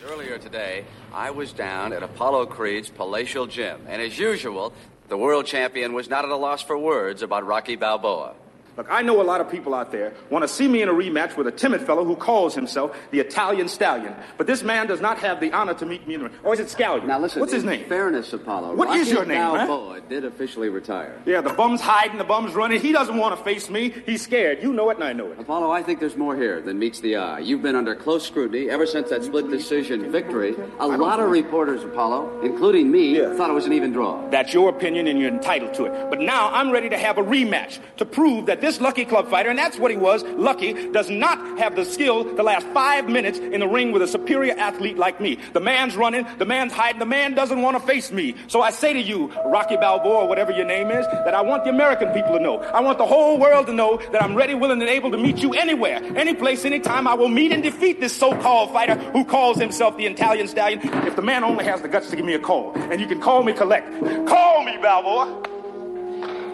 [1.16, 4.72] I was down at Apollo Creed's palatial gym, and as usual,
[5.09, 8.35] the world champion was not at a loss for words about Rocky Balboa.
[8.76, 10.92] Look, I know a lot of people out there want to see me in a
[10.92, 14.14] rematch with a timid fellow who calls himself the Italian Stallion.
[14.37, 16.38] But this man does not have the honor to meet me in the ring.
[16.42, 17.06] Or is it Scallion?
[17.06, 17.88] Now listen, What's his name?
[17.88, 19.68] fairness, Apollo, What Rocky is your name, man?
[19.68, 21.20] Balboa did officially retire.
[21.24, 22.80] Yeah, the bum's hiding, the bum's running.
[22.80, 23.90] He doesn't want to face me.
[24.06, 24.62] He's scared.
[24.62, 25.38] You know it, and I know it.
[25.38, 27.38] Apollo, I think there's more here than meets the eye.
[27.38, 30.56] You've been under close scrutiny ever since that split decision victory.
[30.80, 34.28] A lot of reporters, Apollo, including me, thought it was an even draw.
[34.30, 36.10] That's your opinion, and you're entitled to it.
[36.10, 39.50] But now I'm ready to have a rematch to prove that this lucky club fighter,
[39.50, 43.38] and that's what he was, lucky, does not have the skill to last five minutes
[43.38, 45.38] in the ring with a superior athlete like me.
[45.53, 48.35] The man's running, the man's hiding, the man doesn't want to face me.
[48.48, 51.70] So I say to you, Rocky Balboa, whatever your name is, that I want the
[51.70, 52.59] American people to know.
[52.59, 55.38] I want the whole world to know that I'm ready, willing, and able to meet
[55.38, 57.07] you anywhere, any place, anytime.
[57.07, 60.81] I will meet and defeat this so-called fighter who calls himself the Italian Stallion.
[61.07, 63.20] If the man only has the guts to give me a call, and you can
[63.20, 63.87] call me collect.
[64.27, 65.42] Call me, Balboa.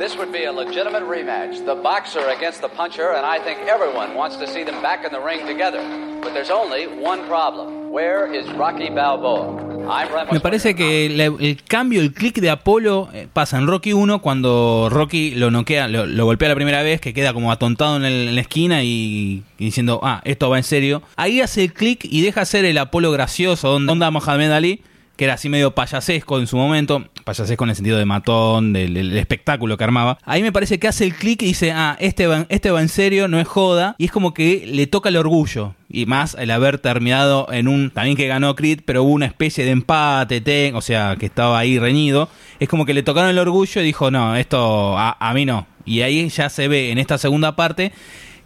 [0.01, 1.63] This would be a legitimate rematch.
[1.67, 5.11] The boxer against the puncher, and I think everyone wants to see them back in
[5.13, 5.83] the ring together.
[6.23, 7.91] But there's only one problem.
[7.93, 9.69] Where is Rocky Balboa?
[9.91, 10.33] I'm Ramos.
[10.33, 14.89] Me parece que el cambio, el clic de Apolo eh, pasa en Rocky 1 cuando
[14.91, 18.29] Rocky lo noquea, lo, lo golpea la primera vez, que queda como atontado en, el-
[18.29, 21.03] en la esquina y, y diciendo, ah, esto va en serio.
[21.17, 24.83] Ahí hace el clic y deja ser el Apolo gracioso, onda, onda Mohamed Ali,
[25.21, 29.19] que era así medio payasesco en su momento, payasesco en el sentido de matón, del,
[29.19, 30.17] espectáculo que armaba.
[30.25, 32.89] Ahí me parece que hace el clic y dice, ah, este va, este va en
[32.89, 35.75] serio, no es joda, y es como que le toca el orgullo.
[35.91, 39.67] Y más el haber terminado en un, también que ganó Creed, pero hubo una especie
[39.67, 42.31] de empate, te- o sea, que estaba ahí reñido.
[42.59, 45.67] Es como que le tocaron el orgullo y dijo, no, esto a, a mí no.
[45.85, 47.93] Y ahí ya se ve en esta segunda parte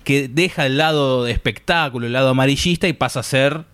[0.02, 3.64] que deja el lado de espectáculo, el lado amarillista y pasa a ser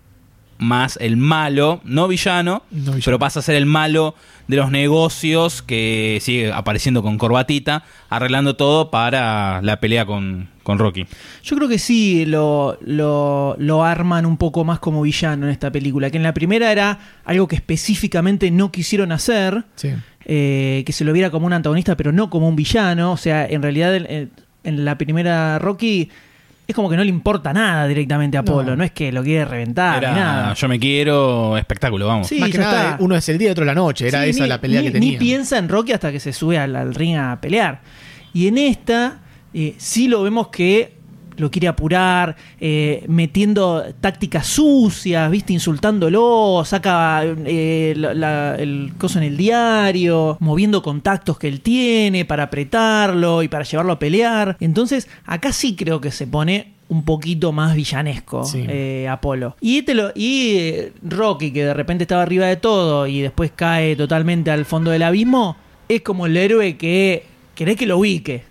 [0.61, 2.61] más el malo, no villano,
[3.03, 4.13] pero pasa a ser el malo
[4.47, 10.77] de los negocios que sigue apareciendo con corbatita, arreglando todo para la pelea con, con
[10.77, 11.07] Rocky.
[11.43, 15.71] Yo creo que sí lo, lo, lo arman un poco más como villano en esta
[15.71, 19.89] película, que en la primera era algo que específicamente no quisieron hacer, Sí.
[20.25, 23.13] eh, que se lo viera como un antagonista, pero no como un villano.
[23.13, 24.29] O sea, en realidad en,
[24.63, 26.09] en la primera Rocky
[26.71, 29.45] es como que no le importa nada directamente a Apolo, no, es que lo quiere
[29.45, 30.53] reventar Era, ni nada.
[30.53, 32.27] yo me quiero, espectáculo, vamos.
[32.27, 32.97] Sí, Más que nada, está.
[33.03, 34.07] uno es el día y otro la noche.
[34.07, 35.11] Era Sí, esa ni- la pelea ni- que tenía.
[35.11, 37.81] Ni piensa en Rocky hasta que se sube al, al ring a pelear.
[38.33, 39.19] Y en esta,
[39.53, 41.00] eh, sí lo vemos que
[41.37, 45.53] lo quiere apurar, eh, metiendo tácticas sucias, ¿viste?
[45.53, 52.25] Insultándolo, saca eh, la- la- el coso en el diario, moviendo contactos que él tiene
[52.25, 54.57] para apretarlo y para llevarlo a pelear.
[54.59, 58.65] Entonces, acá sí creo que se pone un poquito más villanesco Sí.
[58.67, 59.55] eh, Apolo.
[59.61, 63.51] Y, te lo, y eh, Rocky, que de repente estaba arriba de todo y después
[63.55, 65.55] cae totalmente al fondo del abismo,
[65.87, 67.23] es como el héroe que
[67.55, 68.43] querés que lo ubique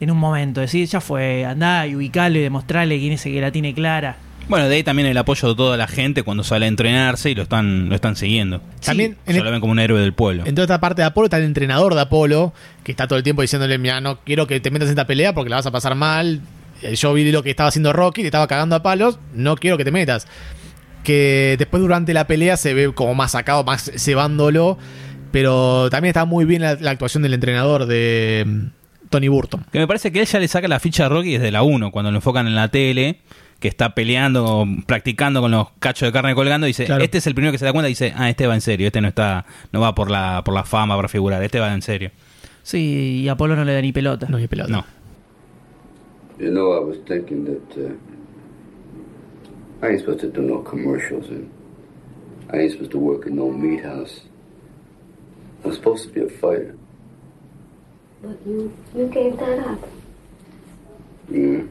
[0.00, 0.60] en un momento.
[0.60, 4.16] Decir, ya fue, andá y ubicalo y demostrarle quién es el que la tiene clara.
[4.48, 7.34] Bueno, de ahí también el apoyo de toda la gente cuando sale a entrenarse y
[7.34, 8.62] lo están, lo están siguiendo.
[8.82, 10.44] También Se el- lo ven como un héroe del pueblo.
[10.46, 13.22] En toda esta parte de Apolo está el entrenador de Apolo, que está todo el
[13.22, 15.70] tiempo diciéndole, mira, no quiero que te metas en esta pelea porque la vas a
[15.70, 16.40] pasar mal.
[16.82, 19.76] Eh, Yo vi lo que estaba haciendo Rocky, te estaba cagando a palos, no quiero
[19.76, 20.26] que te metas.
[21.04, 24.78] Que después durante la pelea se ve como más sacado, más cebándolo.
[25.30, 28.46] Pero también está muy bien la, la actuación del entrenador de
[29.08, 29.64] Tony Burton.
[29.72, 31.90] Que me parece que él ya le saca la ficha a Rocky desde la 1,
[31.90, 33.20] cuando lo enfocan en la tele,
[33.60, 37.02] que está peleando, practicando con los cachos de carne colgando, y dice, Claro.
[37.02, 38.86] este es el primero que se da cuenta y dice, ah, este va en serio,
[38.86, 41.82] este no está, no va por la, por la fama, para figurar, este va en
[41.82, 42.10] serio.
[42.62, 44.26] Sí, y Apolo no le da ni pelota.
[44.28, 44.70] No, ni pelota.
[44.70, 44.84] No.
[46.38, 47.94] You know, I was thinking that uh,
[49.82, 51.50] I ain't supposed to do no commercials and
[52.52, 54.22] I ain't supposed to work in no meat house.
[55.64, 56.76] I'm supposed to be a fighter.
[58.22, 59.78] But you, you gave that up.
[61.30, 61.62] Yeah.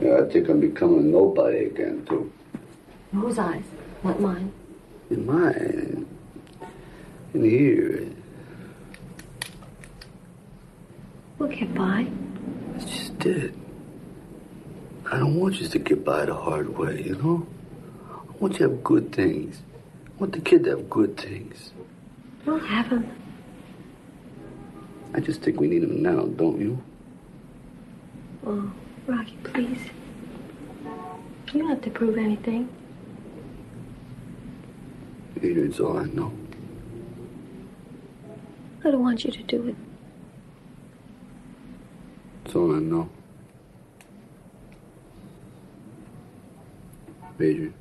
[0.00, 2.32] Yeah, I think I'm becoming nobody again, too.
[3.12, 3.64] Whose eyes?
[4.02, 4.52] Not mine.
[5.10, 6.06] In mine.
[7.34, 8.08] In here.
[11.38, 12.06] We'll get by.
[12.76, 13.54] It's just did.
[15.10, 17.46] I don't want you to get by the hard way, you know?
[18.10, 19.60] I want you to have good things.
[20.06, 21.70] I want the kid to have good things.
[22.44, 23.10] We'll have him.
[25.14, 26.82] I just think we need him now, don't you?
[28.46, 28.72] Oh,
[29.06, 29.80] Rocky, please.
[31.52, 32.68] You don't have to prove anything.
[35.36, 36.32] It's all I know.
[38.84, 39.76] I don't want you to do it.
[42.44, 43.08] It's all I know.
[47.40, 47.74] Adrian.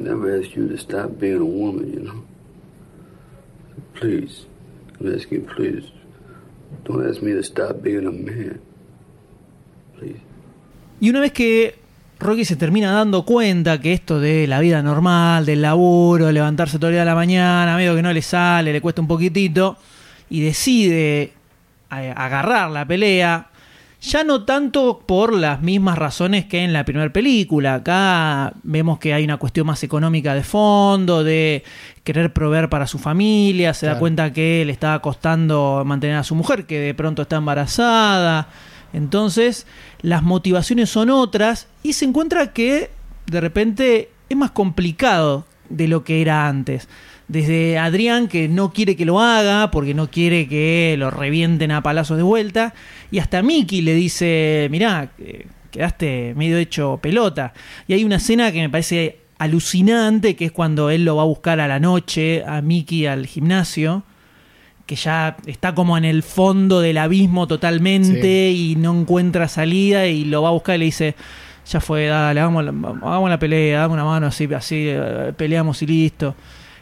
[0.00, 2.24] Never asked you to stop being a woman, you know.
[3.94, 4.46] Please,
[4.98, 5.90] I'm asking please,
[6.84, 8.60] don't ask me to stop being a man.
[9.98, 10.20] Please.
[11.00, 11.74] Y una vez que
[12.18, 16.88] Rocky se termina dando cuenta que esto de la vida normal, del laburo, levantarse todo
[16.88, 19.78] el día a la mañana, medio que no le sale, le cuesta un poquitito,
[20.28, 21.32] y decide
[21.90, 23.49] eh, agarrar la pelea,
[24.00, 27.74] ya no tanto por las mismas razones que en la primera película.
[27.74, 31.64] Acá vemos que hay una cuestión más económica de fondo, de
[32.02, 36.34] querer proveer para su familia, se da cuenta que le está costando mantener a su
[36.34, 38.48] mujer, que de pronto está embarazada.
[38.92, 39.66] Entonces,
[40.00, 42.90] las motivaciones son otras y se encuentra que
[43.26, 46.88] de repente es más complicado de lo que era antes.
[47.30, 51.80] Desde Adrián, que no quiere que lo haga porque no quiere que lo revienten a
[51.80, 52.74] palazos de vuelta,
[53.12, 57.52] y hasta Mickey le dice, mirá, eh, quedaste medio hecho pelota.
[57.86, 61.26] Y hay una escena que me parece alucinante, que es cuando él lo va a
[61.26, 64.02] buscar a la noche, a Mickey al gimnasio,
[64.84, 70.24] que ya está como en el fondo del abismo totalmente y no encuentra salida y
[70.24, 71.14] lo va a buscar y le dice,
[71.64, 75.80] ya fue, dale, hagamos la, hagamos la pelea, dame una mano así, así, eh, peleamos
[75.82, 76.34] y listo.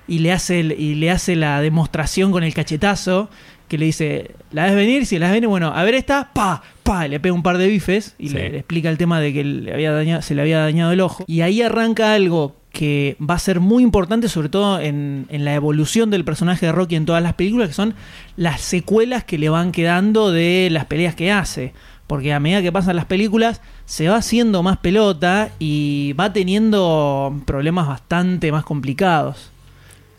[0.09, 3.29] Y le hace el- y le hace la demostración con el cachetazo
[3.68, 5.05] que le dice, ¿la ves venir?
[5.05, 7.68] Si la ves venir, bueno, a ver esta, pa, pa, le pega un par de
[7.68, 8.35] bifes y Sí.
[8.35, 11.01] le, le explica el tema de que le había dañado- se le había dañado el
[11.03, 11.25] ojo.
[11.27, 15.55] Y ahí arranca algo que va a ser muy importante, sobre todo en, en la
[15.55, 17.94] evolución del personaje de Rocky en todas las películas, que son
[18.37, 21.75] las secuelas que le van quedando de las peleas que hace.
[22.07, 27.38] Porque a medida que pasan las películas, se va haciendo más pelota y va teniendo
[27.44, 29.51] problemas bastante más complicados.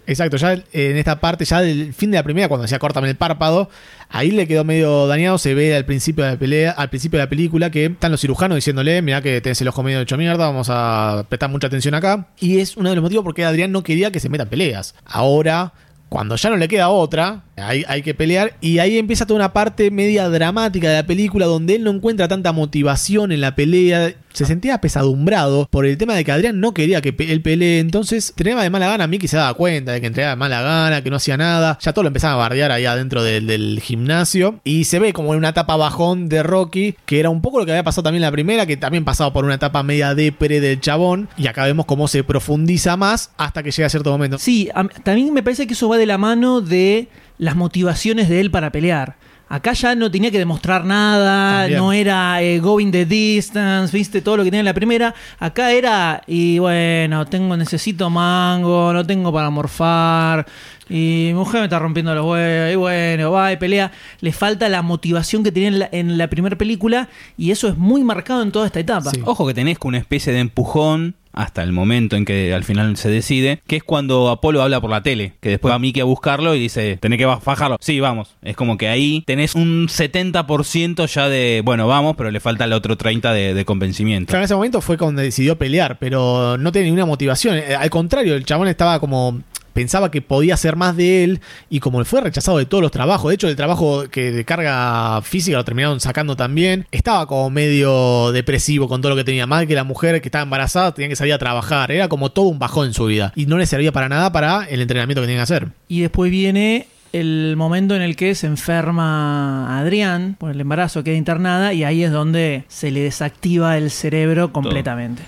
[0.10, 3.16] Exacto, ya en esta parte, ya del fin de la primera, cuando decía córtame el
[3.16, 3.70] párpado,
[4.10, 5.38] ahí le quedó medio dañado.
[5.38, 8.20] Se ve al principio de la pelea, al principio de la película, que están los
[8.20, 11.94] cirujanos diciéndole, mira que tenés el ojo medio hecho mierda, vamos a prestar mucha atención
[11.94, 12.28] acá.
[12.40, 14.96] Y es uno de los motivos por qué Adrián no quería que se metan peleas.
[15.06, 15.74] Ahora,
[16.10, 18.56] cuando ya no le queda otra, hay, hay que pelear.
[18.62, 22.28] Y ahí empieza toda una parte media dramática de la película donde él no encuentra
[22.28, 24.14] tanta motivación en la pelea.
[24.34, 27.80] Se sentía pesadumbrado por el tema de que Adrián no quería que él pelee.
[27.80, 29.08] Entonces, entrenaba de mala gana.
[29.08, 31.78] Mickey se daba cuenta de que entrenaba de mala gana, que no hacía nada.
[31.82, 34.60] Ya todo lo empezaba a bardear ahí adentro del, gimnasio.
[34.64, 37.66] Y se ve como en una etapa bajón de Rocky, que era un poco lo
[37.66, 40.60] que había pasado también en la primera, que también pasaba por una etapa media depre
[40.60, 41.30] del chabón.
[41.38, 44.38] Y acá vemos cómo se profundiza más hasta que llega a cierto momento.
[44.38, 44.70] Sí,
[45.04, 47.08] también me parece que eso va de la mano de
[47.38, 49.16] las motivaciones de él para pelear.
[49.50, 51.80] Acá ya no tenía que demostrar nada, También.
[51.80, 55.16] no era eh, going the distance, viste todo lo que tenía en la primera.
[55.40, 60.46] Acá era, y bueno, tengo, necesito mango, no tengo para morfar,
[60.90, 63.92] y mi mujer me está rompiendo los huevos, y bueno, va y pelea.
[64.22, 67.78] Le falta la motivación que tenía en la, en la primera película, y eso es
[67.78, 69.12] muy marcado en toda esta etapa.
[69.26, 73.10] Ojo que tenés una especie de empujón hasta el momento en que al final se
[73.10, 76.56] decide, que es cuando Apolo habla por la tele, que después va Mickey a buscarlo
[76.56, 77.78] y dice, tenés que bajarlo.
[77.80, 78.36] Sí, vamos.
[78.42, 82.74] Es como que ahí tenés un 70% ya de, bueno, vamos, pero le falta el
[82.74, 84.30] otro 30% de, de convencimiento.
[84.32, 87.58] Claro, en ese momento fue cuando decidió pelear, pero no tenía ninguna motivación.
[87.58, 89.40] Eh, Al contrario, el chabón estaba como
[89.80, 93.30] pensaba que podía hacer más de él y como fue rechazado de todos los trabajos,
[93.30, 98.34] de hecho el trabajo que de carga física lo terminaron sacando también, estaba como medio
[98.34, 101.16] depresivo con todo lo que tenía, más que la mujer que estaba embarazada tenía que
[101.16, 103.94] salir a trabajar, era como todo un bajón en su vida y no le servía
[103.94, 105.70] para nada para el entrenamiento que tenía que hacer.
[105.88, 111.16] Y después viene el momento en el que se enferma Adrián por el embarazo, queda
[111.16, 115.24] internada y ahí es donde se le desactiva el cerebro completamente.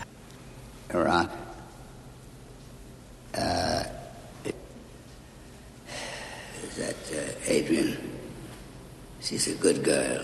[3.34, 4.01] Uh,
[7.52, 7.98] Adrian?
[9.20, 10.24] She's a good girl.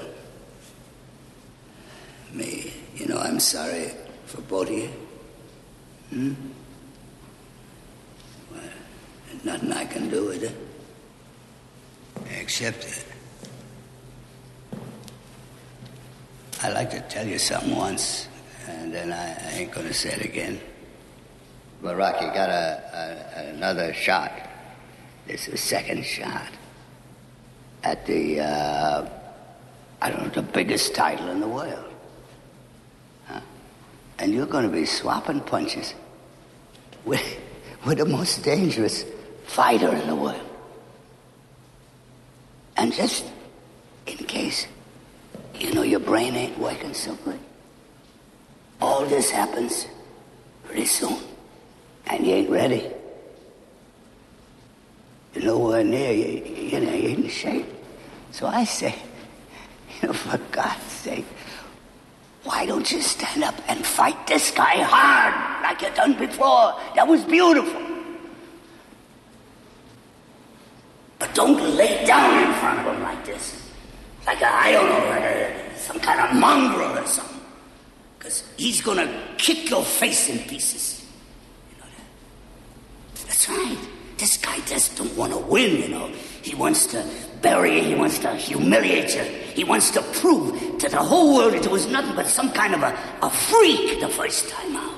[2.32, 3.92] Me, you know, I'm sorry
[4.26, 4.90] for both of you.
[6.10, 6.34] Hmm?
[8.50, 8.62] Well,
[9.44, 10.56] nothing I can do with it.
[12.40, 13.04] Except that
[16.64, 18.30] I like to tell you something once,
[18.68, 20.62] and then I, I ain't gonna say it again.
[21.82, 24.32] But Rocky got a, a another shot.
[25.28, 26.48] This is a second shot
[27.88, 29.10] at the uh,
[30.02, 31.94] I don't know the biggest title in the world.
[33.28, 33.40] Huh?
[34.20, 35.94] And you're going to be swapping punches
[37.06, 37.24] with
[37.86, 39.06] with the most dangerous
[39.46, 40.50] fighter in the world.
[42.76, 43.26] And just
[44.06, 44.68] in case,
[45.56, 47.40] you know, your brain ain't working so good.
[48.82, 49.88] All this happens
[50.66, 51.18] pretty soon,
[52.06, 52.86] and you ain't ready.
[55.34, 57.77] You're nowhere near, you, you know, you ain't in shape.
[58.38, 58.94] So I say,
[60.00, 61.26] you know, for God's sake,
[62.44, 66.76] why don't you stand up and fight this guy hard like you done before?
[66.94, 67.82] That was beautiful.
[71.18, 73.60] But don't lay down in front of him like this.
[74.28, 77.42] Like I don't know, like a, some kind of mongrel or something.
[78.20, 81.04] Because he's going to kick your face in pieces.
[81.72, 83.26] You know that?
[83.30, 83.80] That's right.
[84.20, 86.12] This guy just don't want to win, you know.
[86.44, 87.04] He wants to
[87.42, 87.84] bury you.
[87.84, 89.24] He wants to humiliate you.
[89.24, 92.76] He wants to prove to the whole world that there was nothing but some kind
[92.76, 94.96] of a, a freak the first time out.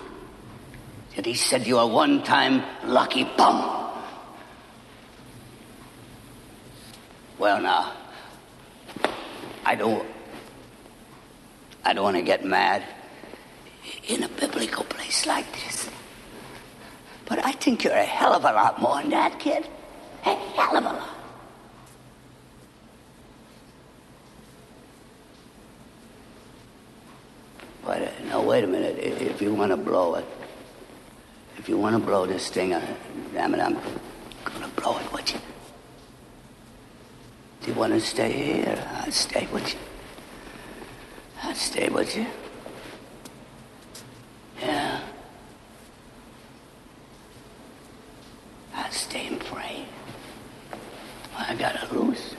[1.16, 3.92] That he said you are one-time lucky bum.
[7.38, 7.94] Well, now,
[9.66, 10.06] I don't,
[11.86, 12.84] I don't want to get mad
[14.08, 15.90] in a biblical place like this.
[17.26, 19.68] But I think you're a hell of a lot more than that, kid.
[20.26, 21.18] A hell of a lot.
[27.86, 28.97] But uh, no, wait a minute.
[28.97, 30.25] If you want to blow it,
[31.57, 32.82] if you want to blow this thing, uh,
[33.34, 33.77] damn it, I'm
[34.45, 35.39] gonna blow it with you.
[37.61, 38.84] Do you want to stay here?
[38.95, 39.80] I'll stay with you.
[41.43, 42.25] I'll stay with you.
[44.61, 44.99] Yeah.
[48.75, 49.86] I'll stay and pray.
[51.38, 52.36] I gotta lose.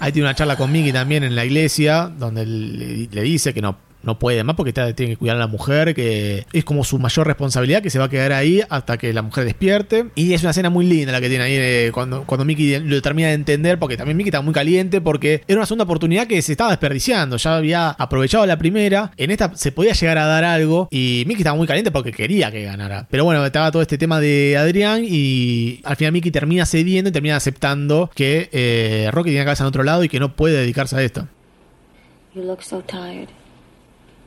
[0.00, 3.76] Ahí tiene una charla con Mickey también en la iglesia, donde le dice que no,
[4.06, 7.26] no puede más porque tiene que cuidar a la mujer, que es como su mayor
[7.26, 10.06] responsabilidad, que se va a quedar ahí hasta que la mujer despierte.
[10.14, 13.02] Y es una escena muy linda la que tiene ahí eh, cuando, cuando Mickey lo
[13.02, 16.40] termina de entender, porque también Mickey está muy caliente, porque era una segunda oportunidad que
[16.42, 20.44] se estaba desperdiciando, ya había aprovechado la primera, en esta se podía llegar a dar
[20.44, 23.06] algo, y Mickey estaba muy caliente porque quería que ganara.
[23.10, 27.12] Pero bueno, estaba todo este tema de Adrián, y al final Mickey termina cediendo y
[27.12, 30.56] termina aceptando que eh, Rocky tiene la cabeza en otro lado y que no puede
[30.56, 31.26] dedicarse a esto.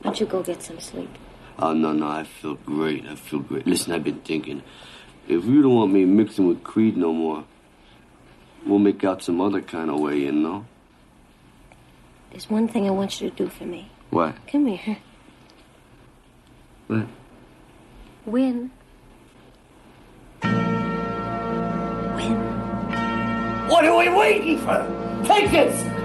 [0.00, 1.10] Why don't you go get some sleep?
[1.58, 3.04] Oh, no, no, I feel great.
[3.06, 3.66] I feel great.
[3.66, 4.62] Listen, I've been thinking.
[5.28, 7.44] If you don't want me mixing with Creed no more,
[8.64, 10.64] we'll make out some other kind of way, you know?
[12.30, 13.90] There's one thing I want you to do for me.
[14.08, 14.34] What?
[14.46, 14.96] Come here.
[16.86, 17.06] What?
[18.24, 18.70] Win.
[23.68, 25.22] What are we waiting for?
[25.24, 25.99] Take this!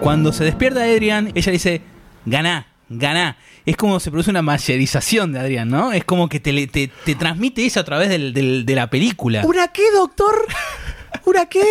[0.00, 1.82] Cuando se despierta Adrian, ella dice,
[2.24, 3.36] ganá, ganá.
[3.66, 5.92] Es como se produce una mayerización de Adrian, ¿no?
[5.92, 8.88] Es como que te, le- te, te transmite eso a través del- del- de la
[8.88, 9.42] película.
[9.44, 10.46] ¿Una qué, doctor?
[11.24, 11.62] ¿Una qué?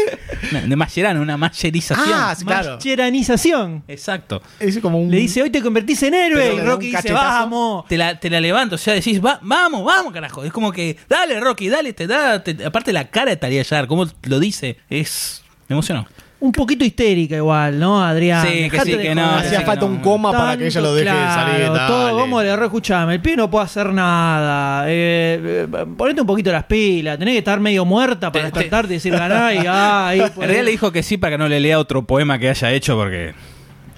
[0.51, 2.05] No, De mayerano, una mayerización.
[2.13, 2.75] Ah, claro.
[2.75, 3.83] Mascheranización.
[3.87, 4.41] Exacto.
[4.59, 5.09] Es como un...
[5.09, 6.51] Le dice, hoy te convertís en héroe.
[6.51, 7.87] Pero Y Rocky dice, vamos.
[7.87, 10.43] Te la, te la levanto, o sea, decís, "Va- vamos, vamos, carajo.
[10.43, 12.43] Es como que, dale, Rocky, dale, te da.
[12.43, 15.43] te- aparte, la cara de Talia Shar, cómo lo dice, es.
[15.69, 16.05] Me emocionó.
[16.39, 18.45] Un poquito histérica igual, ¿no, Adrián?
[18.45, 19.45] Sí, que Dejate sí, de que no, joder.
[19.45, 19.91] Hacía falta no.
[19.91, 21.65] un coma para que ella lo deje salir.
[21.65, 22.17] Todo, dale.
[22.17, 24.85] vamos, le escuchame, el pibe no puede hacer nada.
[24.87, 28.97] Eh, eh, ponete un poquito las pilas, tenés que estar medio muerta para despertarte y
[28.97, 31.59] decir ganá y ah, ahí, En realidad le dijo que sí para que no le
[31.59, 33.33] lea otro poema que haya hecho porque.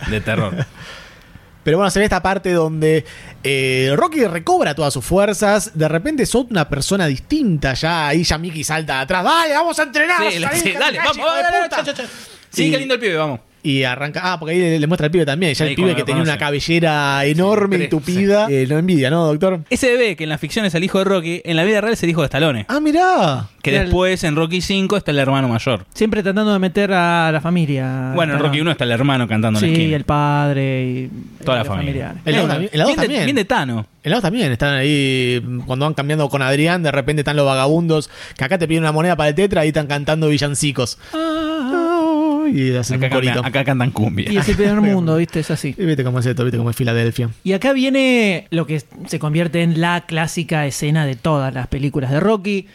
[0.09, 0.65] de terror.
[1.63, 3.05] Pero bueno, se ve esta parte donde
[3.43, 5.77] eh, Rocky recobra todas sus fuerzas.
[5.77, 7.73] De repente son una persona distinta.
[7.73, 9.23] Ya ahí ya Mickey salta atrás.
[9.23, 10.31] ¡Dale, vamos a entrenar!
[10.31, 11.75] Sí, salí, sí, dale, vamos, dale, dale, puta".
[11.77, 12.09] cha, cha, cha.
[12.49, 13.39] Sí, Y- qué lindo el pibe, vamos.
[13.61, 14.21] Y arranca.
[14.23, 15.53] Ah, porque ahí le, le muestra al pibe también.
[15.53, 18.47] Ya Ahí el pibe que tenía una cabellera enorme y tupida.
[18.49, 19.59] Eh, no envidia, ¿no, doctor?
[19.69, 21.93] Ese bebé que en la ficción es el hijo de Rocky, en la vida real
[21.93, 22.65] es el hijo de Stallone.
[22.69, 23.47] Ah, mirá.
[23.61, 25.85] Que el- después en Rocky 5 está el hermano mayor.
[25.93, 28.13] Siempre tratando de meter a la familia.
[28.15, 29.95] Bueno, en Rocky 1 está el hermano cantando en la Sí, esquina.
[29.97, 31.09] el padre y
[31.43, 32.15] Toda la familia.
[32.23, 32.69] El lado Eh, también.
[32.73, 33.25] El lado bien de- también.
[33.25, 33.85] bien de Tano.
[34.01, 34.51] El lado también.
[34.53, 35.43] Están ahí.
[35.65, 38.09] Cuando van cambiando con Adrián, de repente están los vagabundos.
[38.37, 40.97] Que acá te piden una moneda para el tetra y están cantando villancicos.
[42.53, 43.33] Y hacen Acá, un corito.
[43.35, 44.31] cantan, acá cantan cumbia.
[44.31, 45.39] Y es el primer mundo, ¿viste?
[45.39, 45.75] Es así.
[45.77, 47.29] Y viste cómo es esto, viste cómo es Filadelfia.
[47.43, 52.11] Y acá viene lo que se convierte en la clásica escena de todas las películas
[52.11, 52.67] de Rocky,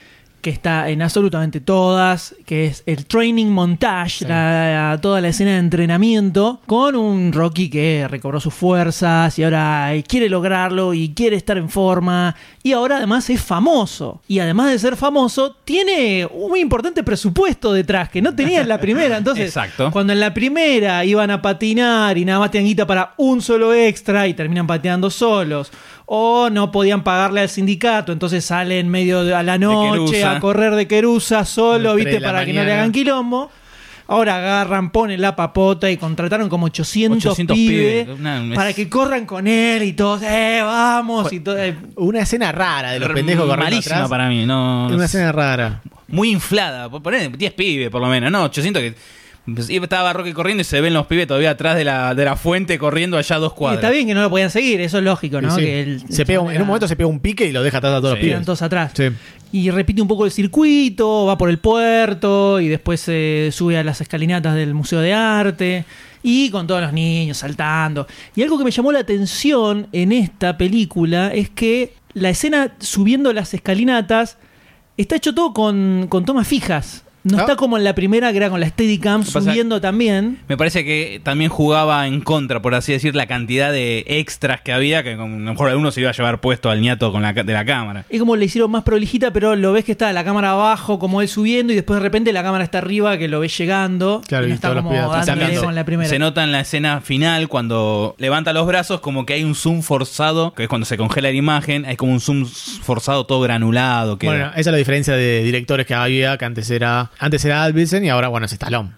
[0.44, 5.56] que está en absolutamente todas, que es el training montage, la- toda la escena de
[5.56, 11.56] entrenamiento, con un Rocky que recobró sus fuerzas y ahora quiere lograrlo y quiere estar
[11.56, 14.20] en forma y ahora además es famoso.
[14.28, 18.68] Y además de ser famoso, tiene un muy importante presupuesto detrás que no tenía en
[18.68, 19.16] la primera.
[19.16, 19.90] Entonces, Exacto.
[19.92, 23.72] cuando en la primera iban a patinar y nada más tenían guita para un solo
[23.72, 25.72] extra y terminan pateando solos,
[26.06, 30.74] o no podían pagarle al sindicato, entonces salen medio de- a la noche a correr
[30.74, 32.20] de querusa solo, ¿viste?
[32.20, 33.50] Para que no le hagan quilombo.
[34.06, 38.18] Ahora agarran, ponen la papota y contrataron como 800, 800 pibes pibes.
[38.20, 41.32] Una- es- para que corran con él y todos, ¡eh, vamos!
[41.32, 44.08] Y todo, eh, Una escena rara de los pendejos corriendo atrás.
[44.10, 44.88] para mí, no.
[44.88, 45.80] Una escena rara.
[46.08, 46.90] Muy inflada.
[46.90, 48.94] Poner 10 pibes por lo menos, no, 800 que.
[49.52, 52.24] Pues, y estaba Rocky corriendo y se ven los pibes todavía atrás de la, de
[52.24, 53.82] la fuente corriendo allá a dos y cuadras.
[53.82, 55.50] está bien que no lo podían seguir, eso es lógico, ¿no?
[55.50, 55.66] Sí, sí.
[55.66, 57.78] Que él- se pega un- en un momento se pega un pique y lo deja
[57.78, 58.46] atrás a todos los Quedan pibes.
[58.46, 58.92] todos atrás.
[58.94, 59.04] Sí.
[59.52, 63.84] Y repite un poco el circuito, va por el puerto y después se sube a
[63.84, 65.84] las escalinatas del Museo de Arte
[66.22, 68.06] y con todos los niños saltando.
[68.34, 73.32] Y algo que me llamó la atención en esta película es que la escena subiendo
[73.32, 74.38] las escalinatas
[74.96, 77.03] está hecho todo con, con tomas fijas.
[77.24, 77.40] No Ah.
[77.40, 80.38] está como en la primera que era con la Steadicam pasa- subiendo también.
[80.48, 84.72] Me parece que también jugaba en contra, por así decir, la cantidad de extras que
[84.72, 87.32] había, que a lo mejor alguno se iba a llevar puesto al ñato con la,
[87.32, 88.04] de la cámara.
[88.10, 91.22] Es como le hicieron más prolijita, pero lo ves que está la cámara abajo, como
[91.22, 94.20] él subiendo, y después de repente la cámara está arriba, que lo ves llegando.
[94.28, 96.08] Claro, y y no está como dándole También con la primera.
[96.10, 99.80] Se nota en la escena final cuando levanta los brazos como que hay un zoom
[99.82, 104.18] forzado, que es cuando se congela la imagen, hay como un zoom forzado todo granulado.
[104.18, 107.62] Que Bueno, esa es la diferencia de directores que había, que antes era antes era
[107.64, 108.90] Alvinson y ahora, bueno, es Stallone.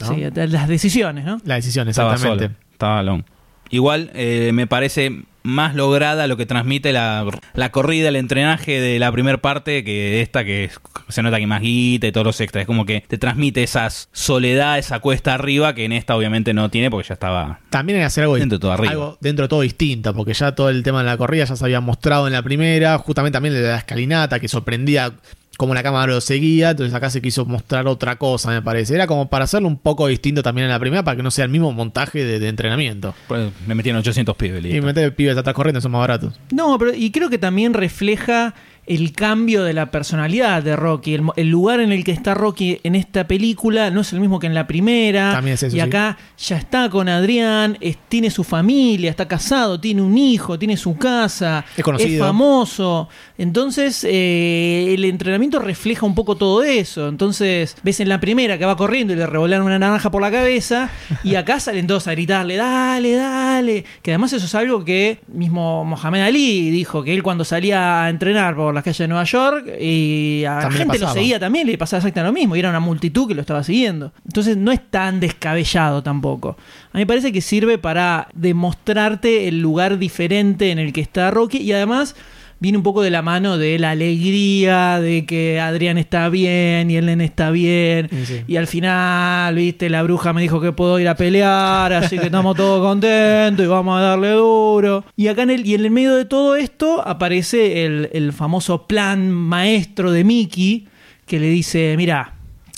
[0.00, 0.08] ¿no?
[0.14, 1.40] Sí, las decisiones, ¿no?
[1.44, 2.46] La decisión, estaba exactamente.
[2.54, 3.24] solo, estaba alone.
[3.68, 8.98] Igual eh, me parece más lograda lo que transmite la, la corrida, el entrenaje de
[8.98, 12.40] la primera parte que esta que es- se nota que más guita y todos los
[12.40, 12.62] extras.
[12.62, 16.68] Es como que te transmite esa soledad, esa cuesta arriba que en esta obviamente no
[16.70, 18.90] tiene porque ya estaba También hay que hacer algo, Dentro de todo arriba.
[18.92, 21.64] algo dentro de todo distinto, porque ya todo el tema de la corrida ya se
[21.64, 25.12] había mostrado en la primera, justamente también de la escalinata que sorprendía
[25.60, 28.94] cómo la cámara lo seguía, entonces acá se quiso mostrar otra cosa, me parece.
[28.94, 31.44] Era como para hacerlo un poco distinto también en la primera, para que no sea
[31.44, 33.14] el mismo montaje de, de entrenamiento.
[33.28, 34.62] Pues le metieron 800 pibes.
[34.62, 34.78] listo.
[34.78, 36.40] Y meter pibes atrás corriendo son más baratos.
[36.50, 38.54] No, pero y creo que también refleja
[38.90, 41.16] el cambio de la personalidad de Rocky.
[41.36, 44.48] El, lugar en el que está Rocky en esta película no es el mismo que
[44.48, 45.30] en la primera.
[45.32, 45.80] También es eso, y sí.
[45.80, 50.76] acá ya está con Adrián, es- tiene su familia, está casado, tiene un hijo, tiene
[50.76, 52.26] su casa, Es conocido.
[52.26, 53.08] famoso.
[53.38, 57.06] Entonces, eh, el entrenamiento refleja un poco todo eso.
[57.06, 60.32] Entonces, ves en la primera que va corriendo y le revolaron una naranja por la
[60.32, 60.90] cabeza,
[61.22, 63.84] y acá salen todos a gritarle, dale, dale.
[64.02, 68.10] Que además eso es algo que mismo Mohamed Ali dijo, que él cuando salía a
[68.10, 71.78] entrenar por las calles de Nueva York, y a la gente lo seguía también, le
[71.78, 74.12] pasaba exactamente lo mismo, y era una multitud que lo estaba siguiendo.
[74.26, 76.56] Entonces no es tan descabellado tampoco.
[76.92, 81.30] A mí me parece que sirve para demostrarte el lugar diferente en el que está
[81.30, 82.16] Rocky, y además
[82.60, 86.96] viene un poco de la mano de la alegría de que Adrián está bien y
[86.96, 88.08] el nene está bien.
[88.24, 88.42] Sí.
[88.46, 92.26] Y al final, viste, la bruja me dijo que puedo ir a pelear, así que
[92.26, 95.04] estamos todos contentos y vamos a darle duro.
[95.16, 98.86] Y acá en el, y en el medio de todo esto aparece el, el famoso
[98.86, 100.86] plan maestro de Mickey
[101.26, 102.34] que le dice, mira,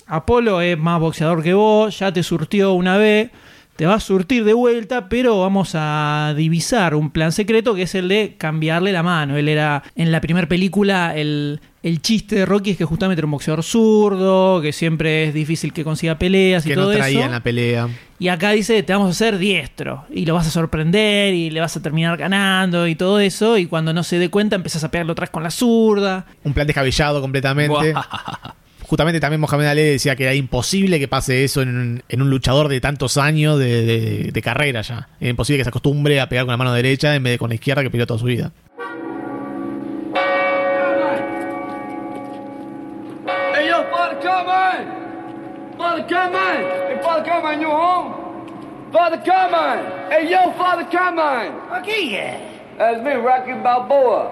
[0.07, 3.31] Apolo es más boxeador que vos, ya te surtió una vez,
[3.77, 7.95] te va a surtir de vuelta, pero vamos a divisar un plan secreto que es
[7.95, 9.37] el de cambiarle la mano.
[9.37, 13.27] Él era en la primera película el, el chiste de Rocky es que justamente era
[13.27, 17.19] un boxeador zurdo, que siempre es difícil que consiga peleas y Que todo no traía
[17.21, 17.27] eso.
[17.27, 17.89] en la pelea.
[18.19, 20.05] Y acá dice, te vamos a hacer diestro.
[20.13, 23.59] Y lo vas a sorprender y le vas a terminar ganando y todo eso.
[23.59, 26.27] Y cuando no se dé cuenta, empezás a pegarlo atrás con la zurda.
[26.45, 27.95] Un plan descabellado completamente.
[28.93, 32.29] Justamente también Mohamed Ali decía que era imposible que pase eso en un, en un
[32.29, 35.09] luchador de tantos años de, de- de carrera ya.
[35.19, 37.49] Era imposible que se acostumbre a pegar con la mano derecha en vez de con
[37.49, 38.53] la izquierda que peleó toda su vida.
[47.61, 48.15] You home?
[48.93, 50.11] Father Carmine!
[50.11, 51.55] Hey, yo, Father Carmine!
[51.83, 52.39] Chi è?
[52.77, 54.31] That's me, Rocky Balboa.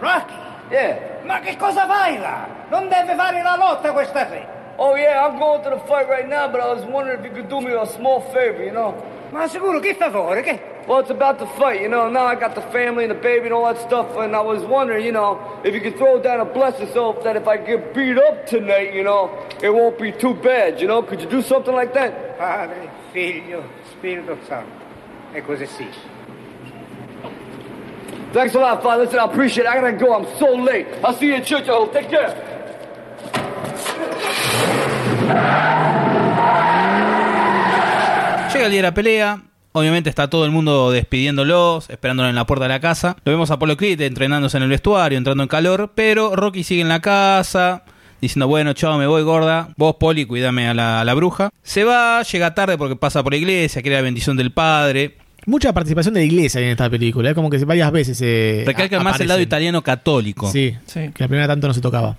[0.00, 0.34] Rocky?
[0.70, 0.98] Yeah.
[1.24, 2.59] Ma che cosa fai là?
[2.70, 4.58] Non deve fare la lotta questa sera.
[4.76, 7.32] Oh, yeah, I'm going to the fight right now, but I was wondering if you
[7.32, 8.94] could do me a small favor, you know?
[9.30, 10.42] Ma sicuro che favore?
[10.42, 10.58] Che?
[10.86, 12.08] Well, it's about the fight, you know.
[12.08, 14.62] Now I got the family and the baby and all that stuff, and I was
[14.62, 17.92] wondering, you know, if you could throw down a blessing so that if I get
[17.92, 19.30] beat up tonight, you know,
[19.62, 21.02] it won't be too bad, you know?
[21.02, 22.38] Could you do something like that?
[22.38, 24.72] Padre, Figlio, Spirito Santo.
[25.34, 25.86] E così sì.
[28.32, 29.04] Thanks a lot, Father.
[29.04, 29.68] Listen, I appreciate it.
[29.68, 30.14] I gotta go.
[30.14, 30.86] I'm so late.
[31.04, 31.66] I'll see you in church.
[31.92, 32.49] Take care.
[38.52, 39.42] Llega el día de la pelea.
[39.72, 43.16] Obviamente está todo el mundo despidiéndolos, esperándolo en la puerta de la casa.
[43.24, 45.92] Lo vemos a Apolo Creed entrenándose en el vestuario, entrando en calor.
[45.94, 47.84] Pero Rocky sigue en la casa,
[48.20, 49.68] diciendo, bueno, chao, me voy gorda.
[49.76, 51.50] Vos, Poli, cuídame a la, a la bruja.
[51.62, 55.16] Se va, llega tarde porque pasa por la iglesia, quiere la bendición del padre.
[55.46, 57.30] Mucha participación de la iglesia en esta película.
[57.30, 60.50] Es como que varias veces eh, Recalca más el lado italiano católico.
[60.50, 62.16] Sí, que la primera tanto no se tocaba.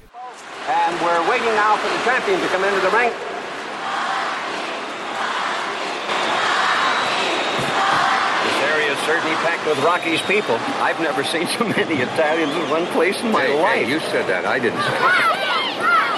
[2.31, 3.11] For the champion to come into the ring.
[8.41, 10.55] This area is certainly packed with Rocky's people.
[10.81, 13.75] I've never seen so many Italians in one place in my Hey, life.
[13.85, 14.45] hey, you said that.
[14.45, 15.05] I didn't say it.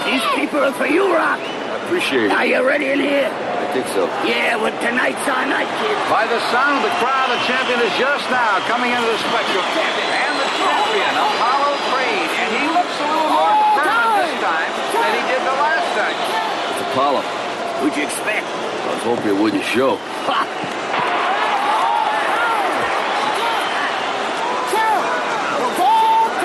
[0.08, 1.40] These people are for you, Rock.
[1.40, 2.32] I appreciate it.
[2.32, 3.28] Are you ready in here?
[3.28, 4.04] I think so.
[4.24, 5.96] Yeah, well, tonight's our night, kid.
[6.12, 9.64] By the sound of the crowd, the champion is just now coming into the spectrum.
[9.64, 12.28] And the champion, Apollo Creed.
[12.40, 15.22] And he looks a little more determined this time than he
[15.94, 16.74] did the last time.
[16.74, 17.22] It's Apollo.
[17.78, 18.42] Who'd you expect?
[18.42, 19.98] I was hoping it wouldn't show.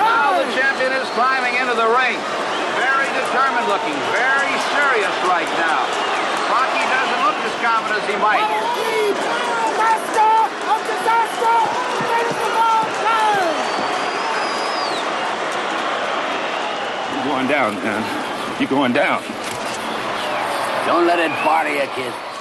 [0.00, 2.16] Now the champion is climbing into the ring.
[2.78, 5.82] Very determined looking, very serious right now.
[6.50, 8.46] Rocky doesn't look as confident as he might.
[17.14, 18.60] You're going down, man.
[18.60, 19.39] You're going down.
[20.90, 21.10] Don't.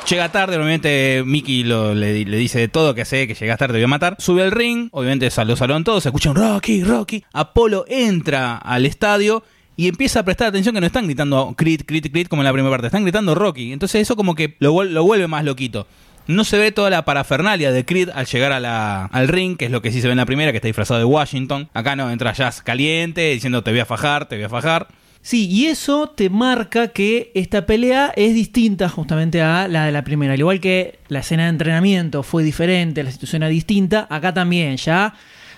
[0.09, 3.83] Llega tarde, obviamente Mickey le, dice de todo que sé que llegas tarde, te voy
[3.83, 4.15] a matar.
[4.17, 7.23] Sube al ring, obviamente lo saludan todos, se escuchan Rocky, Rocky.
[7.31, 9.43] Apolo entra al estadio
[9.75, 12.53] y empieza a prestar atención que no están gritando crit, crit, crit como en la
[12.53, 13.71] primera parte, están gritando Rocky.
[13.71, 15.85] Entonces eso como que lo, lo vuelve más loquito.
[16.25, 19.81] No se ve toda la parafernalia de Creed al llegar al ring, que es lo
[19.81, 21.69] que sí se ve en la primera, que está disfrazado de Washington.
[21.73, 24.87] Acá no, entra Jazz caliente, diciendo te voy a fajar, te voy a fajar.
[25.29, 30.03] Sí, y eso te marca que esta pelea es distinta justamente a la de la
[30.03, 30.33] primera.
[30.33, 34.75] Al igual que la escena de entrenamiento fue diferente, la situación era distinta, acá también
[34.77, 35.13] ya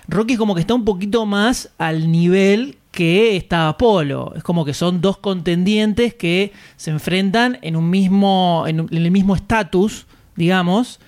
[0.08, 4.34] Rocky como que está un poquito más al nivel que está Apolo.
[4.36, 9.02] Es como que son dos contendientes que se enfrentan en un mismo, en, un- en
[9.06, 10.04] el mismo estatus,
[10.36, 11.00] digamos.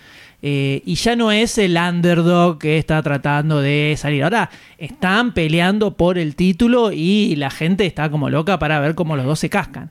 [0.46, 4.22] Eh, y ya no es el underdog que está tratando de salir.
[4.24, 9.16] Ahora están peleando por el título y la gente está como loca para ver cómo
[9.16, 9.90] los dos se cascan.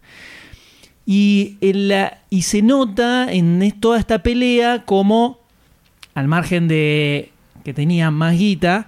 [1.08, 5.40] Y, en la- y se nota en toda esta pelea como,
[6.14, 7.32] al margen de
[7.64, 8.88] que tenían más guita,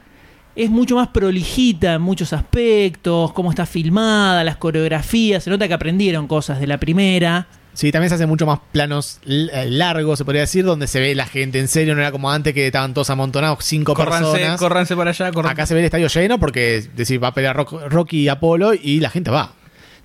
[0.55, 5.74] es mucho más prolijita en muchos aspectos, cómo está filmada, las coreografías, se nota que
[5.74, 7.47] aprendieron cosas de la primera.
[7.76, 11.13] Sí, también se hacen mucho más planos eh, largos, se podría decir, donde se ve
[11.13, 14.59] la gente en serio, no era como antes que estaban todos amontonados, cinco Córranse, personas.
[14.59, 17.34] córranse para allá, corran- Acá se ve el estadio lleno porque es decir, va a
[17.34, 19.53] pelear Rock- Rocky y Apolo y la gente va.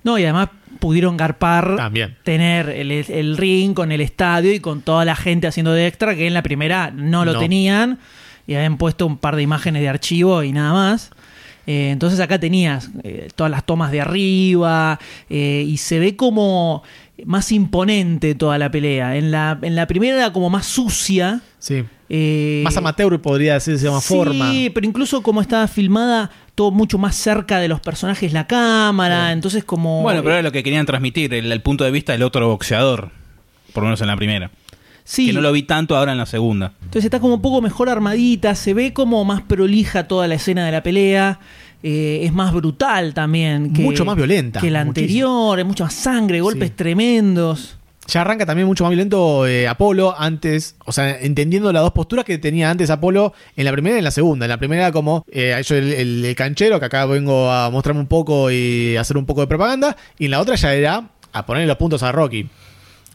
[0.03, 0.49] No, y además
[0.79, 2.17] pudieron garpar, También.
[2.23, 6.15] tener el, el ring con el estadio y con toda la gente haciendo de extra,
[6.15, 7.39] que en la primera no lo No.
[7.39, 7.99] tenían,
[8.47, 11.11] y habían puesto un par de imágenes de archivo y nada más.
[11.67, 14.99] Eh, entonces acá tenías eh, todas las tomas de arriba
[15.29, 16.81] eh, y se ve como
[17.25, 19.15] más imponente toda la pelea.
[19.17, 21.41] En la, en la primera era como más sucia.
[21.59, 21.83] Sí.
[22.09, 24.51] eh, Más amateur podría decirse de más sí, forma.
[24.73, 29.63] pero incluso como estaba filmada, todo mucho más cerca de los personajes la cámara, entonces
[29.63, 30.01] como...
[30.01, 33.11] Bueno, pero era lo que querían transmitir, el, el punto de vista del otro boxeador.
[33.73, 34.51] Por lo menos en la primera.
[35.03, 35.27] Sí.
[35.27, 36.73] Que no lo vi tanto ahora en la segunda.
[36.81, 40.65] Entonces está como un poco mejor armadita, se ve como más prolija toda la escena
[40.65, 41.39] de la pelea.
[41.83, 43.73] Eh, es más brutal también.
[43.73, 47.77] Que, Mucho más violenta, Que la anterior, es mucho más sangre, golpes tremendos.
[48.07, 52.25] Ya arranca también mucho más violento eh, Apolo antes, o sea, entendiendo las dos posturas
[52.25, 54.45] que tenía antes Apolo en la primera y en la segunda.
[54.45, 57.69] En la primera era como eh, yo el, el- el canchero, que acá vengo a
[57.69, 61.09] mostrarme un poco y hacer un poco de propaganda, y en la otra ya era
[61.31, 62.49] a ponerle los puntos a Rocky.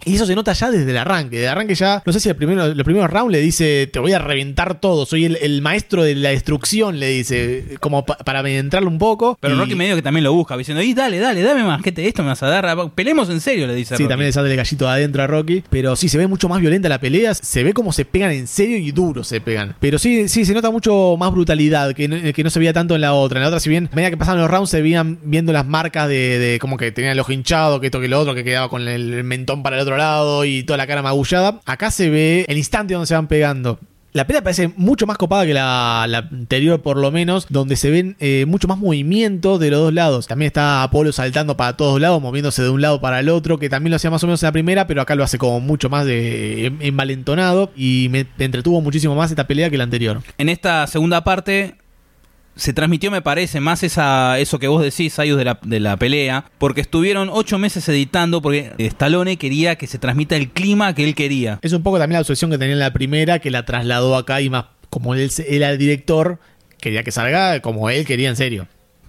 [0.06, 1.36] Y eso se nota ya desde el arranque.
[1.36, 3.98] Desde el arranque ya, no sé si el primero, los primeros rounds le dice, te
[3.98, 8.16] voy a reventar todo, soy el, el maestro de la destrucción, le dice, como pa-
[8.18, 9.36] para entrarle un poco.
[9.40, 11.92] Pero Y- Rocky medio que también lo busca, diciendo, y dale, dale, dame más, que
[11.92, 14.08] te, esto me vas a dar, pelemos en serio, le dice Sí, Rocky.
[14.08, 15.64] también le sale el gallito adentro a Rocky.
[15.70, 17.34] Pero sí, se ve mucho más violenta la pelea.
[17.34, 19.74] Se ve como se pegan en serio y duro se pegan.
[19.80, 22.94] Pero sí, sí, se nota mucho más brutalidad que no, que no se veía tanto
[22.94, 23.38] en la otra.
[23.38, 25.66] En la otra, si bien, a medida que pasaban los rounds, se veían viendo las
[25.66, 28.44] marcas de, de como que tenía el ojo hinchado, que esto que lo otro, que
[28.44, 31.60] quedaba con el mentón para el otro lado y toda la cara magullada.
[31.64, 33.78] Acá se ve el instante donde se van pegando.
[34.12, 37.90] La pelea parece mucho más copada que la, la anterior, por lo menos, donde se
[37.90, 40.26] ven eh, mucho más movimiento de los dos lados.
[40.26, 43.68] También está Apolo saltando para todos lados, moviéndose de un lado para el otro, que
[43.68, 45.90] también lo hacía más o menos en la primera, pero acá lo hace como mucho
[45.90, 50.22] más de em- envalentonado y me entretuvo muchísimo más esta pelea que la anterior.
[50.38, 51.74] En esta segunda parte
[52.56, 55.96] se transmitió, me parece, más esa, eso que vos decís, Ayus, de la, de la
[55.98, 61.04] pelea, porque estuvieron ocho meses editando, porque Stallone quería que se transmita el clima que
[61.04, 61.58] él quería.
[61.62, 64.40] Es un poco también la obsesión que tenía en la primera, que la trasladó acá
[64.40, 66.38] y más como él era el director,
[66.80, 68.66] quería que salga como él quería en serio.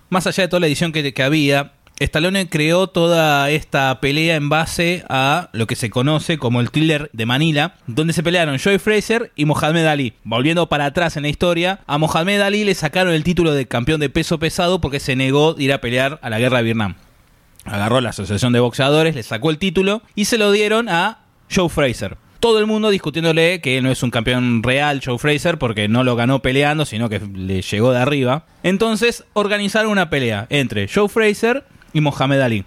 [0.10, 4.50] Más allá de toda la edición que, que había, Stallone creó toda esta pelea en
[4.50, 8.78] base a lo que se conoce como el thriller de Manila, donde se pelearon Joey
[8.78, 10.14] Fraser y Mohamed Ali.
[10.24, 14.00] Volviendo para atrás en la historia, a Mohamed Ali le sacaron el título de campeón
[14.00, 16.95] de peso pesado porque se negó de ir a pelear a la guerra de Vietnam.
[17.66, 21.22] Agarró la asociación de boxeadores, le sacó el título y se lo dieron a
[21.54, 22.18] Joe Fraser.
[22.39, 26.04] Todo el mundo discutiéndole que él no es un campeón real, Joe Fraser, porque no
[26.04, 28.45] lo ganó peleando, sino que le llegó de arriba.
[28.62, 31.64] Entonces organizaron una pelea entre Joe Fraser
[31.94, 32.66] y Mohamed Ali.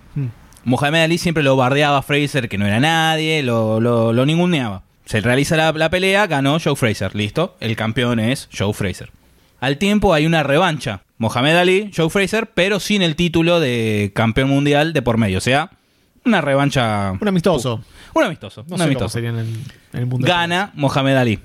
[0.65, 4.83] Mohamed Ali siempre lo bardeaba a Fraser, que no era nadie, lo, lo, lo ninguneaba.
[5.05, 7.57] Se realiza la, la pelea, ganó Joe Fraser, listo.
[7.61, 9.11] El campeón es Joe Fraser.
[9.61, 11.03] Al tiempo hay una revancha.
[11.19, 15.39] Mohamed Ali, Joe Fraser, pero sin el título de campeón mundial de por medio.
[15.39, 15.71] O sea,
[16.25, 17.13] una revancha.
[17.21, 17.83] Un amistoso.
[18.15, 18.65] Un amistoso.
[18.69, 19.05] No un sé amistoso.
[19.05, 19.47] cómo sería en el,
[19.93, 20.27] en el mundo.
[20.27, 21.41] Gana Mohamed Ali.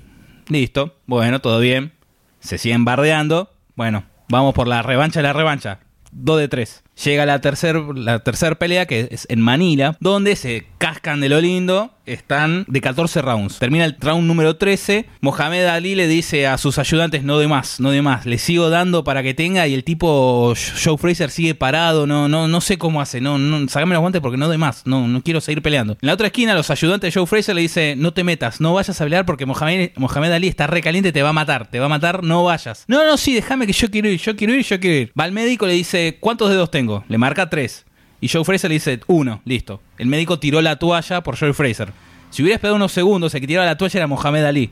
[0.48, 0.96] Listo.
[1.06, 1.92] Bueno, todo bien.
[2.40, 3.52] Se siguen bardeando.
[3.74, 5.80] Bueno, vamos por la revancha de la revancha.
[6.12, 6.84] 2 de 3.
[7.04, 11.40] Llega la tercera la tercer pelea, que es en Manila, donde se cascan de lo
[11.40, 11.92] lindo.
[12.06, 13.58] Están de 14 rounds.
[13.58, 15.06] Termina el round número 13.
[15.20, 18.26] Mohamed Ali le dice a sus ayudantes: No de más, no de más.
[18.26, 19.66] Le sigo dando para que tenga.
[19.66, 22.06] Y el tipo Joe Fraser sigue parado.
[22.06, 23.20] No, no, no sé cómo hace.
[23.20, 24.86] No, no, sacame los guantes porque no de más.
[24.86, 25.94] No, no quiero seguir peleando.
[25.94, 28.72] En la otra esquina, los ayudantes de Joe Fraser le dice: No te metas, no
[28.72, 31.80] vayas a pelear porque Mohamed, Mohamed Ali está re caliente, te va a matar, te
[31.80, 32.84] va a matar, no vayas.
[32.86, 35.12] No, no, sí, déjame que yo quiero ir, yo quiero ir, yo quiero ir.
[35.18, 36.85] Va al médico, le dice: ¿Cuántos dedos tengo?
[37.08, 37.86] Le marca tres.
[38.20, 39.80] Y Joe Fraser le dice: Uno, listo.
[39.98, 41.92] El médico tiró la toalla por Joe Fraser.
[42.30, 44.70] Si hubiera esperado unos segundos, el que tiraba la toalla era Mohamed Ali.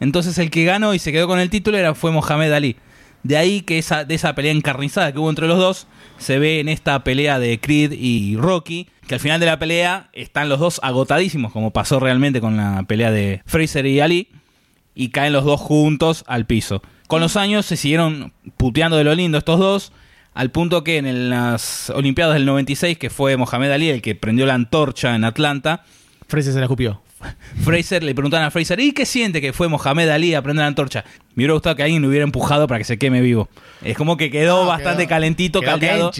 [0.00, 2.76] Entonces el que ganó y se quedó con el título era, fue Mohamed Ali.
[3.22, 5.86] De ahí que esa, de esa pelea encarnizada que hubo entre los dos,
[6.18, 10.10] se ve en esta pelea de Creed y Rocky, que al final de la pelea
[10.12, 14.28] están los dos agotadísimos, como pasó realmente con la pelea de Fraser y Ali,
[14.94, 16.82] y caen los dos juntos al piso.
[17.06, 19.92] Con los años se siguieron puteando de lo lindo estos dos,
[20.34, 24.46] Al punto que en las Olimpiadas del 96, que fue Mohamed Ali el que prendió
[24.46, 25.84] la antorcha en Atlanta,
[26.26, 27.00] Fraser se la escupió.
[27.62, 30.66] Fraser le preguntaban a Fraser, ¿y qué siente que fue Mohamed Ali a prender la
[30.68, 31.04] antorcha?
[31.34, 33.48] Me hubiera gustado que alguien lo hubiera empujado para que se queme vivo.
[33.82, 36.10] Es como que quedó Ah, bastante quedó- calentito, quedó caldeado.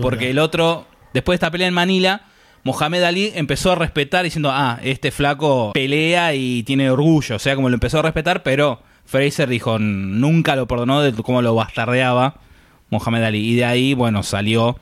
[0.00, 2.22] Porque el otro, después de esta pelea en Manila,
[2.62, 7.36] Mohamed Ali empezó a respetar diciendo, ah, este flaco pelea y tiene orgullo.
[7.36, 11.42] O sea, como lo empezó a respetar, pero Fraser dijo, nunca lo perdonó de cómo
[11.42, 12.36] lo bastardeaba
[12.94, 13.46] Mohamed Ali.
[13.46, 14.76] Y de ahí, bueno, salió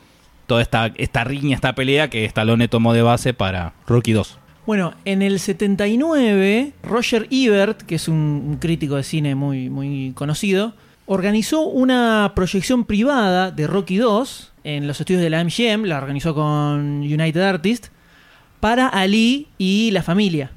[0.47, 4.39] toda esta, esta riña, esta pelea que Stallone tomó de base para Rocky 2.
[4.65, 10.75] Bueno, en el 79, Roger Ebert, que es un, crítico de cine muy, muy conocido,
[11.07, 16.35] organizó una proyección privada de Rocky 2 en los estudios de la MGM, la organizó
[16.35, 17.91] con United Artists,
[18.61, 20.53] para Ali y la familia.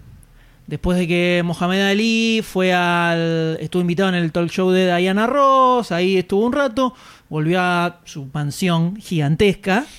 [0.67, 3.57] Después de que Mohamed Ali fue al.
[3.59, 6.95] estuvo invitado en el talk show de Diana Ross, ahí estuvo un rato,
[7.29, 9.85] volvió a su mansión gigantesca.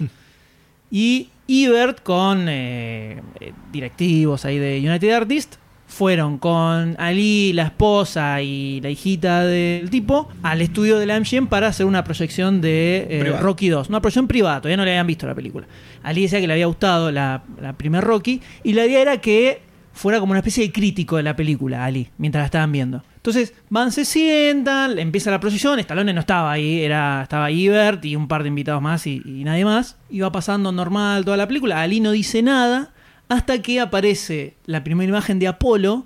[0.89, 8.43] Y Ebert con eh, eh, directivos ahí de United Artists fueron con Ali, la esposa
[8.43, 13.07] y la hijita del tipo al estudio de la MGM para hacer una proyección de
[13.09, 13.37] eh.
[13.41, 13.89] Rocky 2.
[13.89, 15.67] Una proyección privada, todavía no le habían visto la película.
[16.03, 19.63] Ali decía que le había gustado la, la primer Rocky y la idea era que
[19.97, 23.03] fuera como una especie de crítico de la película, Ali, mientras la estaban viendo.
[23.17, 28.15] Entonces van, se sientan, empieza la proyección, Stallone no estaba ahí, era, estaba Ebert y
[28.15, 29.97] un par de invitados más y, y nadie más.
[30.11, 32.93] Iba pasando normal toda la película, Ali no dice nada,
[33.29, 36.05] hasta que aparece la primera imagen de Apolo,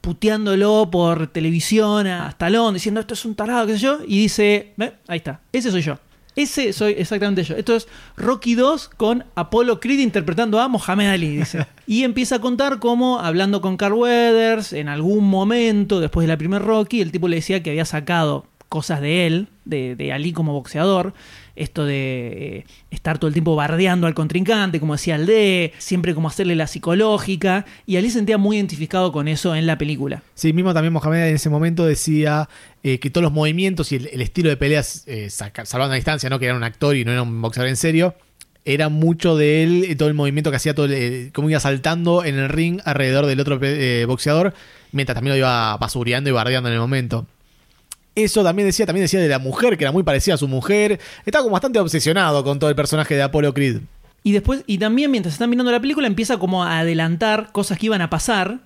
[0.00, 4.74] puteándolo por televisión a Stallone, diciendo esto es un tarado, qué sé yo, y dice,
[4.76, 5.98] "Ve, ahí está, ese soy yo.
[6.36, 7.56] Ese soy exactamente yo.
[7.56, 11.66] Esto es Rocky 2 con Apollo Creed interpretando a Mohamed Ali, dice.
[11.86, 16.38] Y empieza a contar cómo, hablando con Carl Weathers, en algún momento, después de la
[16.38, 20.32] primer Rocky, el tipo le decía que había sacado cosas de él, de, de Ali
[20.32, 21.14] como boxeador.
[21.54, 26.14] Esto de eh, estar todo el tiempo bardeando al contrincante, como decía el D, siempre
[26.14, 27.64] como hacerle la psicológica.
[27.86, 30.22] Y Ali se sentía muy identificado con eso en la película.
[30.34, 32.48] Sí, mismo también Mohamed en ese momento decía
[32.84, 36.38] eh, que todos los movimientos y el, estilo de peleas, eh, salvando la distancia, ¿no?
[36.38, 38.14] que era un actor y no era un boxeador en serio,
[38.66, 41.58] era mucho de él, eh, todo el movimiento que hacía, todo el, eh, cómo iba
[41.60, 43.58] saltando en el ring alrededor del otro
[44.06, 44.52] boxeador,
[44.92, 47.26] mientras también lo iba basureando y bardeando en el momento.
[48.14, 51.00] Eso también decía, también decía de la mujer, que era muy parecida a su mujer.
[51.24, 53.80] Estaba como bastante obsesionado con todo el personaje de Apollo Creed.
[54.22, 57.86] Y después, y también mientras están mirando la película, empieza como a adelantar cosas que
[57.86, 58.60] iban a pasar,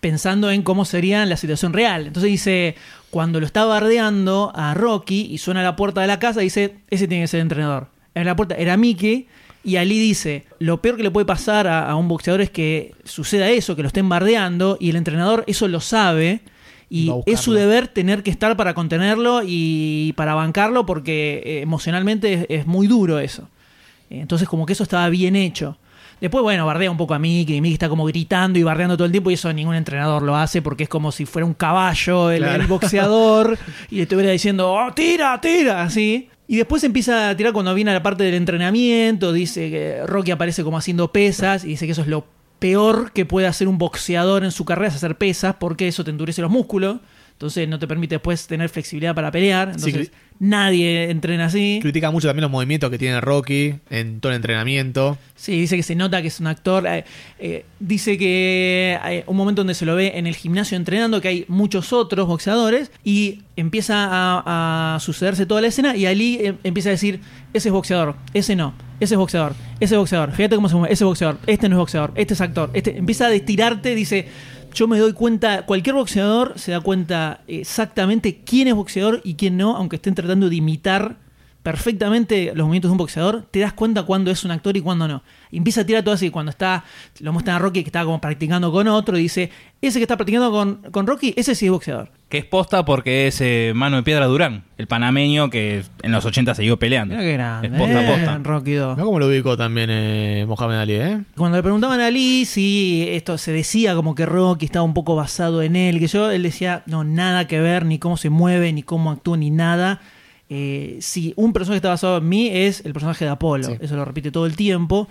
[0.00, 2.06] pensando en cómo sería la situación real.
[2.06, 2.74] Entonces dice,
[3.10, 6.76] cuando lo está bardeando a Rocky y suena a la puerta de la casa, dice,
[6.90, 7.88] ese tiene que ser el entrenador.
[8.14, 9.26] En la puerta era Mickey.
[9.64, 12.92] Y Ali dice, lo peor que le puede pasar a, a un boxeador es que
[13.04, 16.40] suceda eso, que lo estén bardeando, y el entrenador eso lo sabe,
[16.88, 22.32] y es su deber tener que estar para contenerlo y para bancarlo, porque eh, emocionalmente
[22.34, 23.48] es- es muy duro eso.
[24.10, 25.76] Entonces como que eso estaba bien hecho.
[26.20, 29.06] Después, bueno, bardea un poco a Mickey, y Mickey está como gritando y bardeando todo
[29.06, 32.30] el tiempo y eso ningún entrenador lo hace porque es como si fuera un caballo
[32.30, 32.62] el, Claro.
[32.62, 33.58] el boxeador
[33.90, 36.28] y le estuviera diciendo, oh, tira, tira, así.
[36.46, 40.30] Y después empieza a tirar cuando viene a la parte del entrenamiento, dice que Rocky
[40.30, 42.24] aparece como haciendo pesas y dice que eso es lo
[42.58, 46.10] peor que puede hacer un boxeador en su carrera, es hacer pesas porque eso te
[46.10, 46.98] endurece los músculos.
[47.38, 49.68] Entonces no te permite después tener flexibilidad para pelear.
[49.78, 51.78] Sí, Entonces nadie entrena así.
[51.80, 55.16] Critica mucho también los movimientos que tiene Rocky en todo el entrenamiento.
[55.36, 56.84] Sí, dice que se nota que es un actor.
[56.88, 57.04] eh,
[57.38, 61.28] eh, dice que hay un momento donde se lo ve en el gimnasio entrenando, que
[61.28, 66.54] hay muchos otros boxeadores, y empieza a, a sucederse toda la escena, y Ali eh,
[66.64, 67.20] empieza a decir,
[67.54, 70.92] ese es boxeador, ese no, ese es boxeador, ese es boxeador, fíjate cómo se mueve,
[70.92, 74.26] ese es boxeador, este no es boxeador, este es actor, este empieza a destirarte, dice,
[74.74, 79.56] yo me doy cuenta, cualquier boxeador se da cuenta exactamente quién es boxeador y quién
[79.56, 81.16] no, aunque estén tratando de imitar
[81.68, 85.06] perfectamente los movimientos de un boxeador, te das cuenta cuándo es un actor y cuándo
[85.06, 85.22] no.
[85.50, 86.82] Y empieza a tirar todo así, cuando está,
[87.20, 89.50] lo muestran a Rocky que está como practicando con otro, y dice,
[89.82, 92.10] ese que está practicando con, con Rocky, ese sí es boxeador.
[92.30, 96.24] Que es posta porque es eh, mano de piedra Durán, el panameño que en los
[96.24, 97.14] 80 siguió peleando.
[97.14, 97.68] Mira qué grande.
[97.68, 98.38] Es posta, eh, posta.
[98.42, 98.96] Rocky 2.
[98.96, 101.20] Mira cómo lo ubicó también eh, Mohamed Ali, ¿eh?
[101.36, 105.16] Cuando le preguntaban a Ali si esto se decía como que Rocky estaba un poco
[105.16, 108.72] basado en él, que yo, él decía, no, nada que ver, ni cómo se mueve,
[108.72, 110.00] ni cómo actúa, ni nada.
[110.50, 114.04] Eh, si un personaje está basado en mí es el personaje de Apolo, eso lo
[114.04, 115.08] repite todo el tiempo.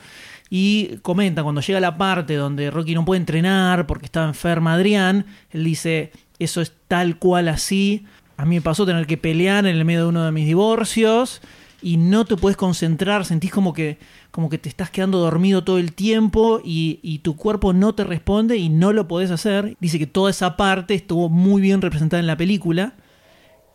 [0.50, 5.26] Y comenta, cuando llega la parte donde Rocky no puede entrenar porque estaba enferma Adrián,
[5.52, 8.06] él dice, eso es tal cual así.
[8.38, 11.42] A mí me pasó tener que pelear en el medio de uno de mis divorcios
[11.82, 13.98] y no te puedes concentrar, sentís como que,
[14.32, 18.04] como que te estás quedando dormido todo el tiempo y, y tu cuerpo no te
[18.04, 19.76] responde y no lo podés hacer.
[19.80, 22.94] Dice que toda esa parte estuvo muy bien representada en la película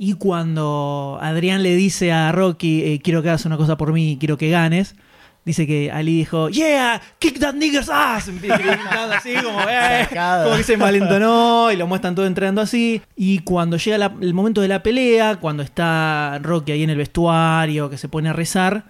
[0.04, 4.16] Y cuando Adrián le dice a Rocky, eh, quiero que hagas una cosa por mí,
[4.18, 4.96] quiero que ganes,
[5.44, 8.26] dice que Ali dijo, yeah, kick that nigger's ass.
[8.26, 10.08] Empieza gritando así, como, eh,
[10.42, 13.00] como que se malentonó y lo muestran todo entrenando así.
[13.14, 16.98] Y cuando llega la- el momento de la pelea, cuando está Rocky ahí en el
[16.98, 18.86] vestuario, que se pone a rezar,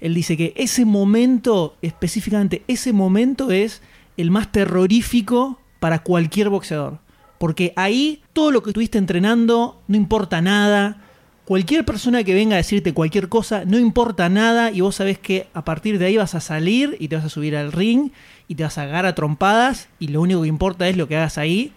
[0.00, 3.82] él dice que ese momento, específicamente ese momento es
[4.16, 6.98] el más terrorífico para cualquier boxeador.
[7.38, 11.02] Porque ahí todo lo que estuviste entrenando no importa nada.
[11.44, 15.46] Cualquier persona que venga a decirte cualquier cosa, no importa nada y vos sabés que
[15.54, 18.10] a partir de ahí vas a salir y te vas a subir al ring
[18.48, 21.16] y te vas a agarrar a trompadas y lo único que importa es lo que
[21.16, 21.72] hagas ahí.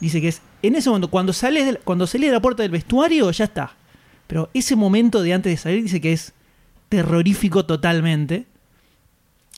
[0.00, 2.72] Dice que es en ese momento, cuando sales del- cuando salís de la puerta del
[2.72, 3.76] vestuario, ya está.
[4.26, 6.34] Pero ese momento de antes de salir dice que es
[6.88, 8.46] terrorífico totalmente.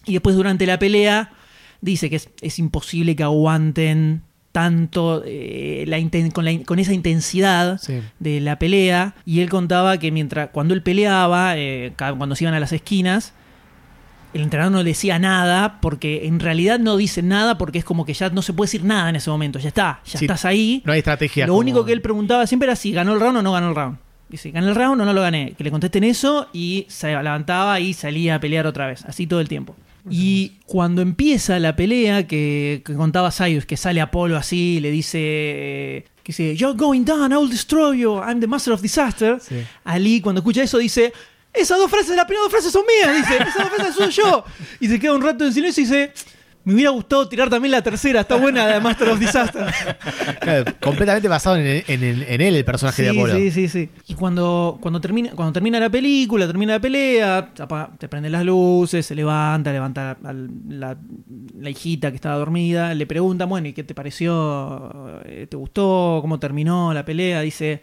[0.05, 1.33] Y después durante la pelea
[1.81, 4.23] dice que es, es imposible que aguanten
[4.57, 5.99] tanto eh, la
[6.33, 8.01] con, la- con esa intensidad Sí.
[8.21, 9.15] de la pelea.
[9.27, 13.35] Y él contaba que mientras cuando él peleaba, eh, cuando se iban a las esquinas,
[14.33, 18.15] el entrenador no decía nada, porque en realidad no dice nada, porque es como que
[18.15, 19.59] ya no se puede decir nada en ese momento.
[19.59, 20.83] Ya está, ya Sí, estás ahí.
[20.87, 21.47] No hay estrategia.
[21.47, 23.69] Lo como- único que él preguntaba siempre era si ganó el round o no ganó
[23.69, 23.99] el round.
[24.31, 25.53] Dice, ¿gané el round o no lo gané?
[25.53, 29.05] Que le contesten eso y se levantaba y salía a pelear otra vez.
[29.05, 29.77] Así todo el tiempo.
[30.11, 34.91] Y cuando empieza la pelea que, que contaba Sayus, que sale Apolo así y le
[34.91, 35.19] dice...
[35.21, 39.39] eh, Que dice, You're going down, I will destroy you, I'm the master of disaster.
[39.85, 41.13] Ali cuando escucha eso dice...
[41.53, 43.37] Esas dos frases, las primeras dos frases son mías, dice.
[43.43, 44.45] Esas dos frases son yo.
[44.79, 46.13] Y se queda un rato en silencio y dice...
[46.67, 49.73] Me hubiera gustado tirar también la tercera, está buena de Master of Disaster.
[50.41, 53.37] Claro, completamente basado en, en en él, el personaje de Apolo.
[53.37, 53.89] Sí, sí, sí.
[54.09, 57.53] Y cuando, cuando, termina, cuando termina la película, termina la pelea,
[57.99, 60.97] te prenden las luces, se levanta, levanta a la,
[61.57, 65.23] la hijita que estaba dormida, le pregunta, bueno, ¿y qué te pareció?
[65.49, 66.19] ¿Te gustó?
[66.21, 67.43] ¿Cómo terminó la pelea?
[67.43, 67.81] Dice,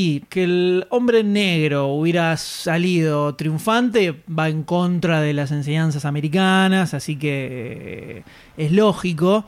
[0.00, 6.94] y que el hombre negro hubiera salido triunfante va en contra de las enseñanzas americanas,
[6.94, 8.22] así que eh,
[8.56, 9.44] es lógico,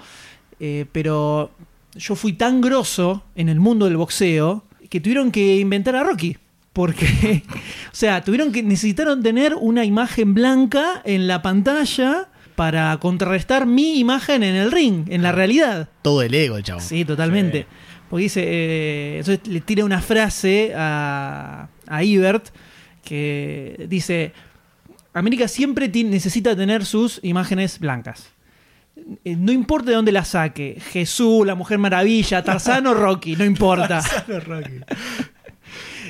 [0.58, 1.52] eh, pero
[1.94, 6.36] yo fui tan grosso en el mundo del boxeo que tuvieron que inventar a Rocky.
[6.72, 7.44] Porque,
[7.86, 14.00] o sea, tuvieron que, necesitaron tener una imagen blanca en la pantalla para contrarrestar mi
[14.00, 15.88] imagen en el ring, en la realidad.
[16.02, 16.80] Todo el ego, chavo.
[16.80, 17.66] Sí, totalmente.
[18.10, 22.48] Porque dice, eh, entonces le tira una frase a, a Ibert
[23.04, 24.32] que dice,
[25.14, 28.28] América siempre necesita tener sus imágenes blancas.
[29.24, 33.44] Eh, No importa de dónde la saque, Jesús, la Mujer Maravilla, Tarzán o Rocky, no
[33.44, 34.02] importa.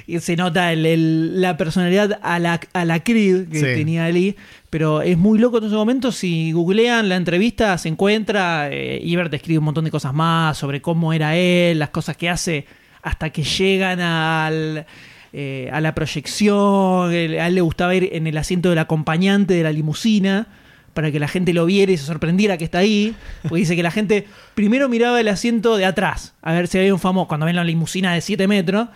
[0.06, 3.64] Y se nota el- el- la personalidad a la, a la Creed que Sí.
[3.66, 4.34] tenía Ali,
[4.70, 6.12] pero es muy loco en ese momento.
[6.12, 8.68] Si googlean la entrevista, se encuentra.
[8.70, 12.30] Eh, Ibert escribe un montón de cosas más sobre cómo era él, las cosas que
[12.30, 12.66] hace
[13.02, 14.86] hasta que llegan al.
[15.32, 19.62] eh, a la proyección, a él le gustaba ir en el asiento del acompañante de
[19.62, 20.48] la limusina
[20.94, 23.14] para que la gente lo viera y se sorprendiera que está ahí.
[23.42, 26.92] Porque dice que la gente primero miraba el asiento de atrás, a ver si había
[26.92, 27.28] un famoso.
[27.28, 28.88] Cuando ven la limusina de 7 metros,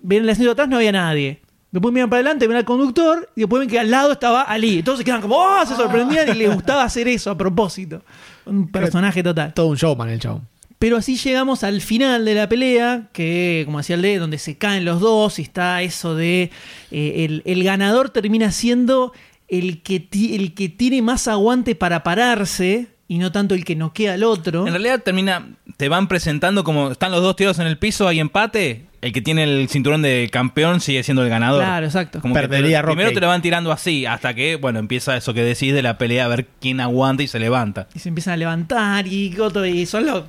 [0.00, 1.41] ven el asiento de atrás, no había nadie.
[1.72, 4.78] Después miran para adelante, ven al conductor y después ven que al lado estaba Ali.
[4.80, 5.66] Entonces quedan como, ¡oh!
[5.66, 8.02] Se sorprendían y les gustaba hacer eso a propósito.
[8.44, 9.54] Un personaje total.
[9.54, 10.42] Todo un showman el chavo.
[10.78, 14.58] Pero así llegamos al final de la pelea, que como decía el de, donde se
[14.58, 16.50] caen los dos y está eso de
[16.90, 19.12] eh, el, el ganador termina siendo
[19.48, 23.76] el que, ti- el que tiene más aguante para pararse y no tanto el que
[23.76, 24.66] noquea al otro.
[24.66, 25.46] En realidad termina,
[25.76, 28.86] te van presentando como están los dos tirados en el piso, hay empate.
[29.02, 31.62] El que tiene el cinturón de campeón sigue siendo el ganador.
[31.62, 32.20] Claro, exacto.
[32.20, 32.94] Como que te- Perdería Rocky.
[32.94, 35.98] primero te lo van tirando así, hasta que, bueno, empieza eso que decís de la
[35.98, 37.88] pelea, a ver quién aguanta y se levanta.
[37.94, 39.36] Y se empiezan a levantar y,
[39.74, 40.22] y son los,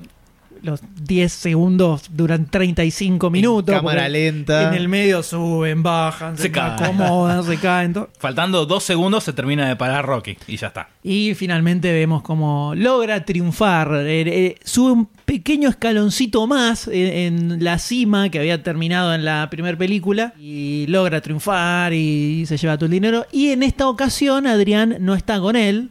[0.64, 3.76] los 10 segundos, duran 35 minutos.
[3.76, 4.70] cámara lenta.
[4.70, 7.94] En el medio suben, bajan, se, Se acomodan, se caen.
[7.94, 8.10] todo.
[8.18, 10.90] Faltando dos segundos se termina de parar Rocky y ya está.
[11.04, 13.94] Y finalmente vemos cómo logra triunfar.
[14.06, 19.26] Eh, eh, sube un pequeño escaloncito más en, en la cima que había terminado en
[19.26, 20.34] la primera película.
[20.40, 23.26] Y logra triunfar y se lleva todo el dinero.
[23.32, 25.90] Y en esta ocasión Adrián no está con él.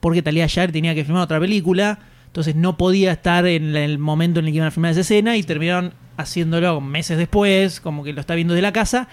[0.00, 1.98] Porque Talia Shire tenía que filmar otra película.
[2.36, 5.38] Entonces no podía estar en el momento en el que iban a filmar esa escena.
[5.38, 7.80] Y terminaron haciéndolo meses después.
[7.80, 9.08] Como que lo está viendo de la casa.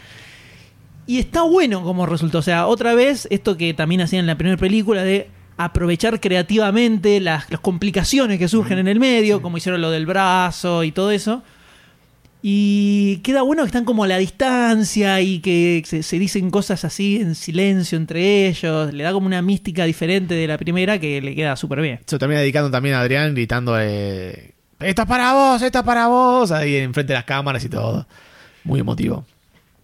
[1.08, 2.40] Y está bueno como resultó.
[2.40, 7.22] O sea, otra vez, esto que también hacían en la primera película de aprovechar creativamente
[7.22, 11.10] las, las complicaciones que surgen en el medio, como hicieron lo del brazo y todo
[11.10, 11.44] eso.
[12.46, 16.84] Y queda bueno que están como a la distancia y que se, se dicen cosas
[16.84, 18.94] así en silencio entre ellos.
[18.94, 22.02] Le da como una mística diferente de la primera que le queda súper bien.
[22.06, 25.62] Se termina dedicando también a Adrián gritando eh, ¡Esto es para vos!
[25.62, 26.52] ¡Esto es para vos!
[26.52, 28.06] Ahí enfrente de las cámaras y todo.
[28.66, 29.26] Muy emotivo.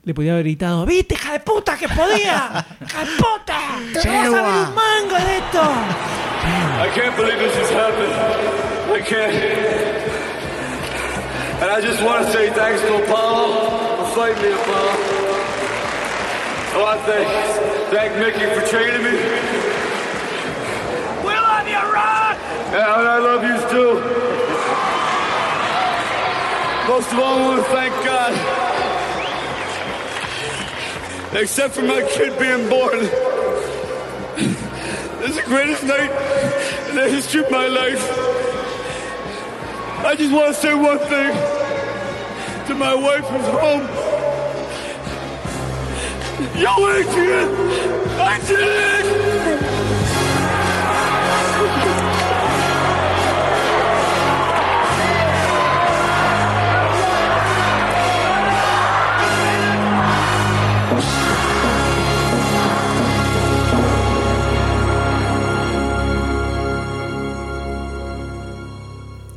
[0.03, 2.65] Le podía haber gritado, ¿viste, hija de puta, que podía?
[2.85, 3.59] ¡Hija de puta!
[4.01, 5.61] ¡Te vas a ver un mango de esto!
[6.81, 8.13] I can't believe this has happened.
[8.93, 9.98] I can't.
[11.59, 14.93] And I just want to say thanks to Apollo for fighting me, Apollo.
[16.71, 17.27] Oh, I want to thank,
[17.91, 19.11] thank Mickey for training me.
[21.27, 22.35] We love you, Ron!
[22.71, 23.99] And I love you too.
[26.87, 28.33] Most of all, I want to thank God.
[31.41, 33.01] Except for my kid being born.
[35.19, 36.09] This is the greatest night
[36.89, 38.38] in the history of my life.
[40.09, 41.35] I just want to say one thing
[42.65, 43.85] to my wife who's home.
[46.57, 47.49] Yo, Adrian!
[48.19, 49.78] I did it!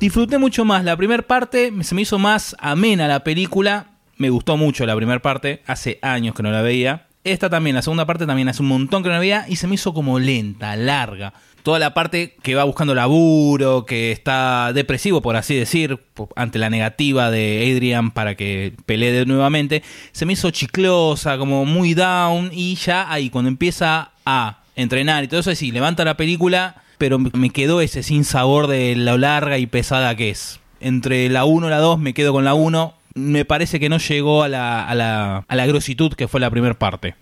[0.02, 3.86] Disfruté mucho más la primera parte, se me hizo más amena la película.
[4.16, 7.06] Me gustó mucho la primera parte, hace años que no la veía.
[7.22, 9.68] Esta también, la segunda parte también hace un montón que no la veía y se
[9.68, 11.34] me hizo como lenta, larga.
[11.62, 16.00] Toda la parte que va buscando laburo, que está depresivo, por así decir,
[16.34, 21.94] ante la negativa de Adrian para que pelee nuevamente, se me hizo chiclosa, como muy
[21.94, 26.82] down y ya ahí cuando empieza a entrenar y todo eso, sí, levanta la película,
[27.02, 30.60] pero me quedó ese sin sabor de lo larga y pesada que es.
[30.78, 32.94] Entre la 1 y la 2 me quedo con la 1.
[33.16, 36.48] Me parece que no llegó a la, a la, a la grositud que fue la
[36.48, 37.16] primera parte.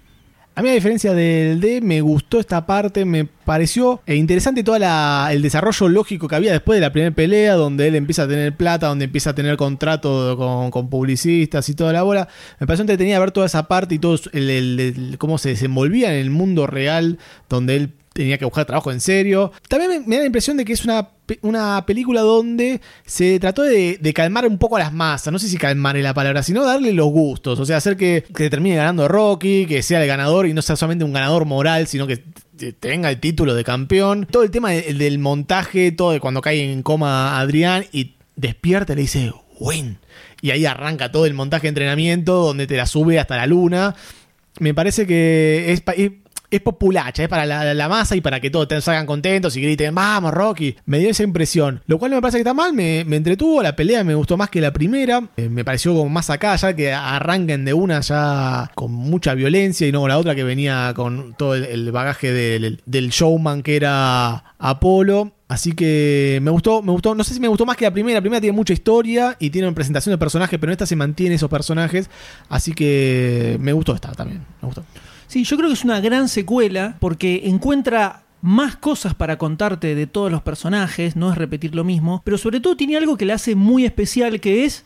[0.54, 4.76] A mí, a diferencia del D, me gustó esta parte, me pareció eh, interesante todo
[4.76, 8.54] el desarrollo lógico que había después de la primera pelea, donde él empieza a tener
[8.54, 12.28] plata, donde empieza a tener contrato con, con publicistas y toda la bola.
[12.58, 16.12] Me pareció entretenida ver toda esa parte y todo el, el- el- cómo se desenvolvía
[16.12, 17.16] en el mundo real,
[17.48, 19.52] donde él tenía que buscar trabajo en serio.
[19.68, 21.08] También me, da la impresión de que es una,
[21.42, 25.32] una película donde se trató de, de calmar un poco a las masas.
[25.32, 27.58] No sé si calmar es la palabra, sino darle los gustos.
[27.60, 30.76] O sea, hacer que, que termine ganando Rocky, que sea el ganador y no sea
[30.76, 32.18] solamente un ganador moral, sino que
[32.56, 34.26] te- tenga el título de campeón.
[34.30, 38.92] Todo el tema de- del montaje, todo de cuando cae en coma Adrián y despierta
[38.92, 39.98] y le dice, win.
[40.42, 43.94] Y ahí arranca todo el montaje de entrenamiento donde te la sube hasta la luna.
[44.58, 46.10] Me parece que es, es,
[46.50, 49.94] es populacha, es para la, masa y para que todos te salgan contentos y griten,
[49.94, 50.76] vamos Rocky.
[50.86, 51.82] Me dio esa impresión.
[51.86, 54.36] Lo cual no me parece que está mal, me, me entretuvo, la pelea me gustó
[54.36, 55.28] más que la primera.
[55.36, 59.86] Eh, me pareció como más acá, ya que arranquen de una ya con mucha violencia
[59.86, 63.76] y no la otra que venía con todo el, el bagaje del, del showman que
[63.76, 65.32] era Apolo.
[65.48, 68.18] Así que me gustó, me gustó, no sé si me gustó más que la primera.
[68.18, 70.94] La primera tiene mucha historia y tiene una presentación de personajes, pero en esta se
[70.94, 72.08] mantiene esos personajes.
[72.48, 74.44] Así que me gustó esta también.
[74.62, 74.84] Me gustó.
[75.30, 80.08] Sí, yo creo que es una gran secuela porque encuentra más cosas para contarte de
[80.08, 83.32] todos los personajes, no es repetir lo mismo, pero sobre todo tiene algo que le
[83.32, 84.84] hace muy especial que es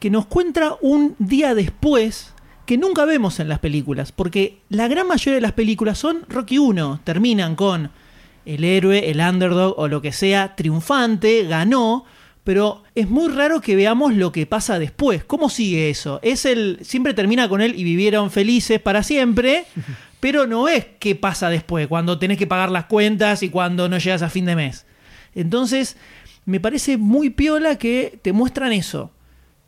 [0.00, 2.34] que nos cuenta un día después
[2.66, 6.58] que nunca vemos en las películas, porque la gran mayoría de las películas son Rocky
[6.58, 7.92] 1, terminan con
[8.44, 12.04] el héroe, el underdog o lo que sea, triunfante, ganó,
[12.46, 15.24] pero es muy raro que veamos lo que pasa después.
[15.24, 16.20] ¿Cómo sigue eso?
[16.22, 19.64] Es el siempre termina con él y vivieron felices para siempre,
[20.20, 23.98] pero no es qué pasa después, cuando tenés que pagar las cuentas y cuando no
[23.98, 24.86] llegas a fin de mes.
[25.34, 25.96] Entonces,
[26.44, 29.10] me parece muy piola que te muestran eso.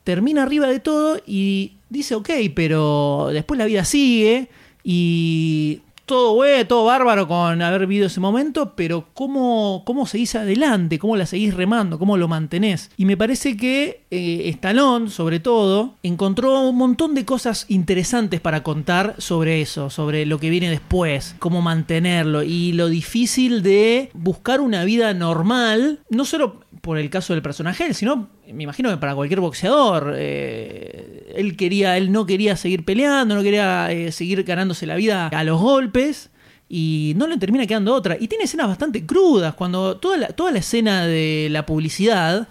[0.05, 4.51] Termina arriba de todo y dice, ok, pero después la vida sigue
[4.85, 10.99] y todo güey, todo bárbaro con haber vivido ese momento, pero ¿cómo, cómo seguís adelante?
[10.99, 12.01] ¿Cómo la seguís remando?
[12.01, 12.91] ¿Cómo lo mantenés?
[12.97, 18.65] Y me parece que eh, Stallone, sobre todo, encontró un montón de cosas interesantes para
[18.65, 24.61] contar sobre eso, sobre lo que viene después, cómo mantenerlo y lo difícil de buscar
[24.61, 28.97] una vida normal, no solo por el caso del personaje, él, sino me imagino que
[28.97, 34.43] para cualquier boxeador, eh, él quería, él no quería seguir peleando, no quería eh, seguir
[34.45, 36.31] ganándose la vida a los golpes
[36.69, 38.17] y no le termina quedando otra.
[38.19, 42.49] Y tiene escenas bastante crudas, cuando toda la, toda la escena de la publicidad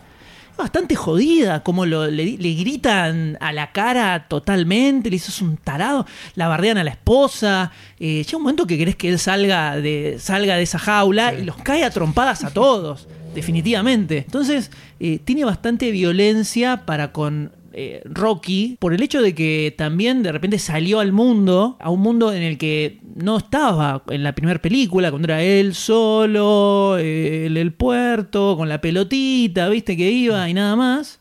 [0.52, 5.58] es bastante jodida, como lo, le, le gritan a la cara totalmente, le dices un
[5.58, 6.06] tarado,
[6.36, 10.18] la bardean a la esposa, eh, llega un momento que querés que él salga de,
[10.20, 13.08] salga de esa jaula y los cae a trompadas a todos,
[13.38, 14.18] definitivamente.
[14.18, 20.24] Entonces, eh, tiene bastante violencia para con eh, Rocky por el hecho de que también
[20.24, 24.34] de repente salió al mundo, a un mundo en el que no estaba en la
[24.34, 30.10] primera película, cuando era él solo, eh, el, el puerto, con la pelotita, viste que
[30.10, 31.20] iba y nada más.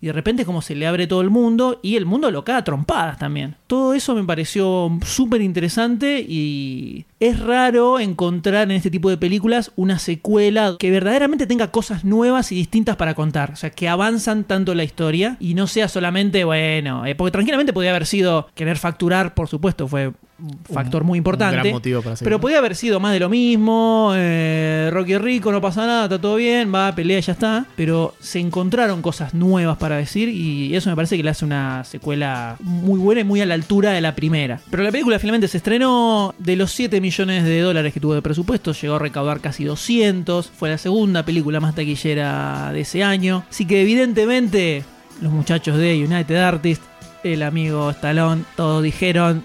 [0.00, 2.64] Y de repente como se le abre todo el mundo y el mundo lo caga
[2.64, 3.56] trompadas también.
[3.66, 9.72] Todo eso me pareció súper interesante y es raro encontrar en este tipo de películas
[9.76, 13.52] una secuela que verdaderamente tenga cosas nuevas y distintas para contar.
[13.52, 17.72] O sea, que avanzan tanto la historia y no sea solamente, bueno, eh, porque tranquilamente
[17.72, 20.12] podría haber sido querer facturar, por supuesto, fue
[20.42, 21.56] un factor muy importante.
[21.56, 24.12] gran motivo para pero podía haber sido más de lo mismo.
[24.14, 27.66] eh, Rocky rico, no pasa nada, está todo bien, va, pelea y ya está.
[27.76, 31.84] Pero se encontraron cosas nuevas para decir y eso me parece que le hace una
[31.84, 34.60] secuela muy buena y muy a la altura de la primera.
[34.70, 38.22] Pero la película finalmente se estrenó de los 7 millones de dólares que tuvo de
[38.22, 40.50] presupuesto, llegó a recaudar casi 200.
[40.50, 43.44] Fue la segunda película más taquillera de ese año.
[43.50, 44.84] Así que evidentemente
[45.20, 46.84] los muchachos de United Artists,
[47.22, 49.44] el amigo Stallone, todos dijeron,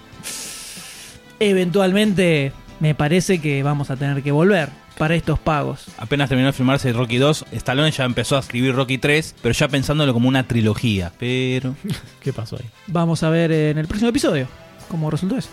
[1.40, 4.68] eventualmente me parece que vamos a tener que volver
[4.98, 5.86] para estos pagos.
[5.98, 9.68] Apenas terminó de filmarse Rocky 2, Stallone ya empezó a escribir Rocky 3, pero ya
[9.68, 11.12] pensándolo como una trilogía.
[11.18, 11.74] Pero.
[12.20, 12.66] ¿Qué pasó ahí?
[12.86, 14.48] Vamos a ver en el próximo episodio
[14.88, 15.50] cómo resultó eso.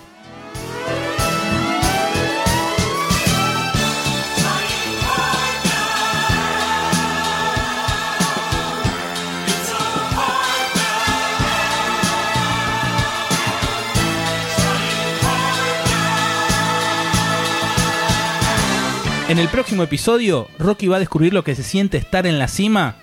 [19.34, 22.48] En el próximo episodio, Rocky va a descubrir lo que se siente estar en la
[22.48, 22.98] cima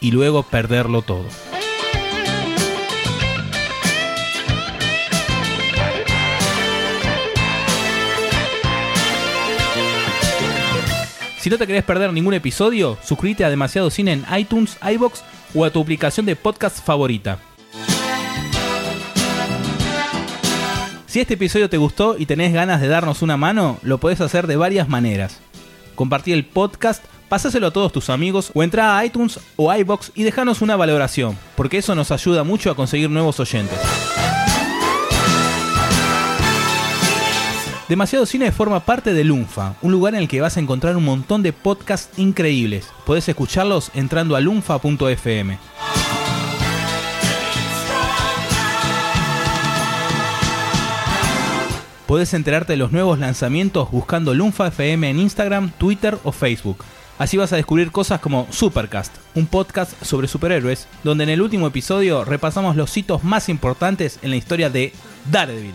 [0.00, 1.26] y luego perderlo todo.
[11.38, 15.22] Si no te querés perder ningún episodio, suscríbete a Demasiado Cine en iTunes, iBox
[15.54, 17.40] o a tu aplicación de podcast favorita.
[21.04, 24.46] Si este episodio te gustó y tenés ganas de darnos una mano, lo podés hacer
[24.46, 25.43] de varias maneras.
[25.94, 30.22] Compartir el podcast, pasáselo a todos tus amigos o entra a iTunes o iBox y
[30.22, 33.78] dejanos una valoración, porque eso nos ayuda mucho a conseguir nuevos oyentes.
[37.88, 41.04] Demasiado Cine forma parte de Lunfa, un lugar en el que vas a encontrar un
[41.04, 42.88] montón de podcasts increíbles.
[43.04, 45.58] Podés escucharlos entrando a lunfa.fm.
[52.06, 56.84] Podés enterarte de los nuevos lanzamientos buscando Lunfa FM en Instagram, Twitter o Facebook.
[57.18, 61.66] Así vas a descubrir cosas como Supercast, un podcast sobre superhéroes, donde en el último
[61.68, 64.92] episodio repasamos los hitos más importantes en la historia de
[65.30, 65.72] Daredevil.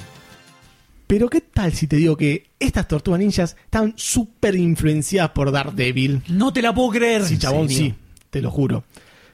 [1.07, 6.21] Pero ¿qué tal si te digo que estas tortugas ninjas están súper influenciadas por Daredevil?
[6.27, 7.25] No te la puedo creer.
[7.25, 7.95] Sí, chabón, sí,
[8.29, 8.83] te lo juro.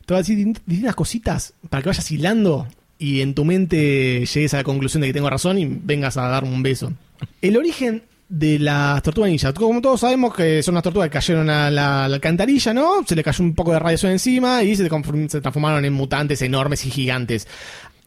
[0.05, 2.67] Te voy a decir di- distintas cositas para que vayas hilando
[2.97, 6.27] y en tu mente llegues a la conclusión de que tengo razón y vengas a
[6.27, 6.93] darme un beso.
[7.41, 9.53] El origen de las tortugas ninjas.
[9.53, 13.03] Como todos sabemos que son unas tortugas que cayeron a la, alcantarilla, ¿no?
[13.05, 16.91] Se le cayó un poco de radiación encima y se, transformaron en mutantes enormes y
[16.91, 17.47] gigantes.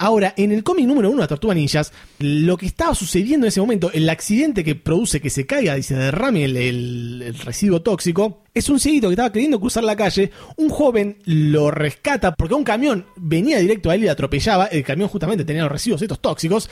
[0.01, 3.61] Ahora, en el cómic número uno de Tortugas Ninjas, lo que estaba sucediendo en ese
[3.61, 8.69] momento, el accidente que produce que se caiga y se derrame el residuo tóxico, es
[8.69, 13.07] un cieguito que estaba queriendo cruzar la calle, un joven lo rescata porque un camión
[13.17, 16.69] venía directo a él y lo atropellaba, el camión justamente tenía los residuos estos tóxicos,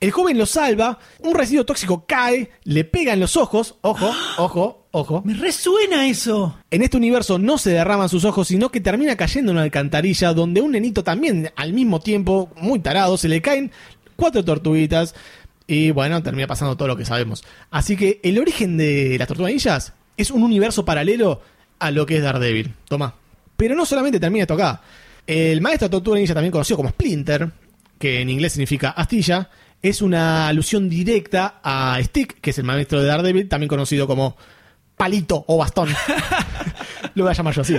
[0.00, 4.86] el joven lo salva, un residuo tóxico cae, le pega en los ojos, ojo, ojo,
[4.90, 5.22] ojo.
[5.24, 6.58] Me resuena eso.
[6.70, 10.34] En este universo no se derraman sus ojos, sino que termina cayendo en una alcantarilla
[10.34, 13.72] donde un nenito también al mismo tiempo, muy tarado, se le caen
[14.16, 15.14] cuatro tortuguitas
[15.66, 17.44] y bueno, termina pasando todo lo que sabemos.
[17.70, 21.40] Así que el origen de las tortugas ninjas es un universo paralelo
[21.78, 22.74] a lo que es Daredevil.
[22.88, 23.14] Toma.
[23.56, 24.80] Pero no solamente termina esto acá.
[25.26, 27.50] El maestro tortuga ninja, también conocido como Splinter,
[27.98, 29.48] que en inglés significa astilla,
[29.80, 34.36] es una alusión directa a Stick, que es el maestro de Daredevil, también conocido como
[34.96, 35.88] palito o bastón.
[37.14, 37.76] Lo voy a llamar yo así.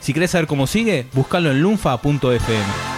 [0.00, 2.93] Si querés saber cómo sigue, buscalo en lunfa.fm.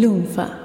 [0.00, 0.59] Lunfa.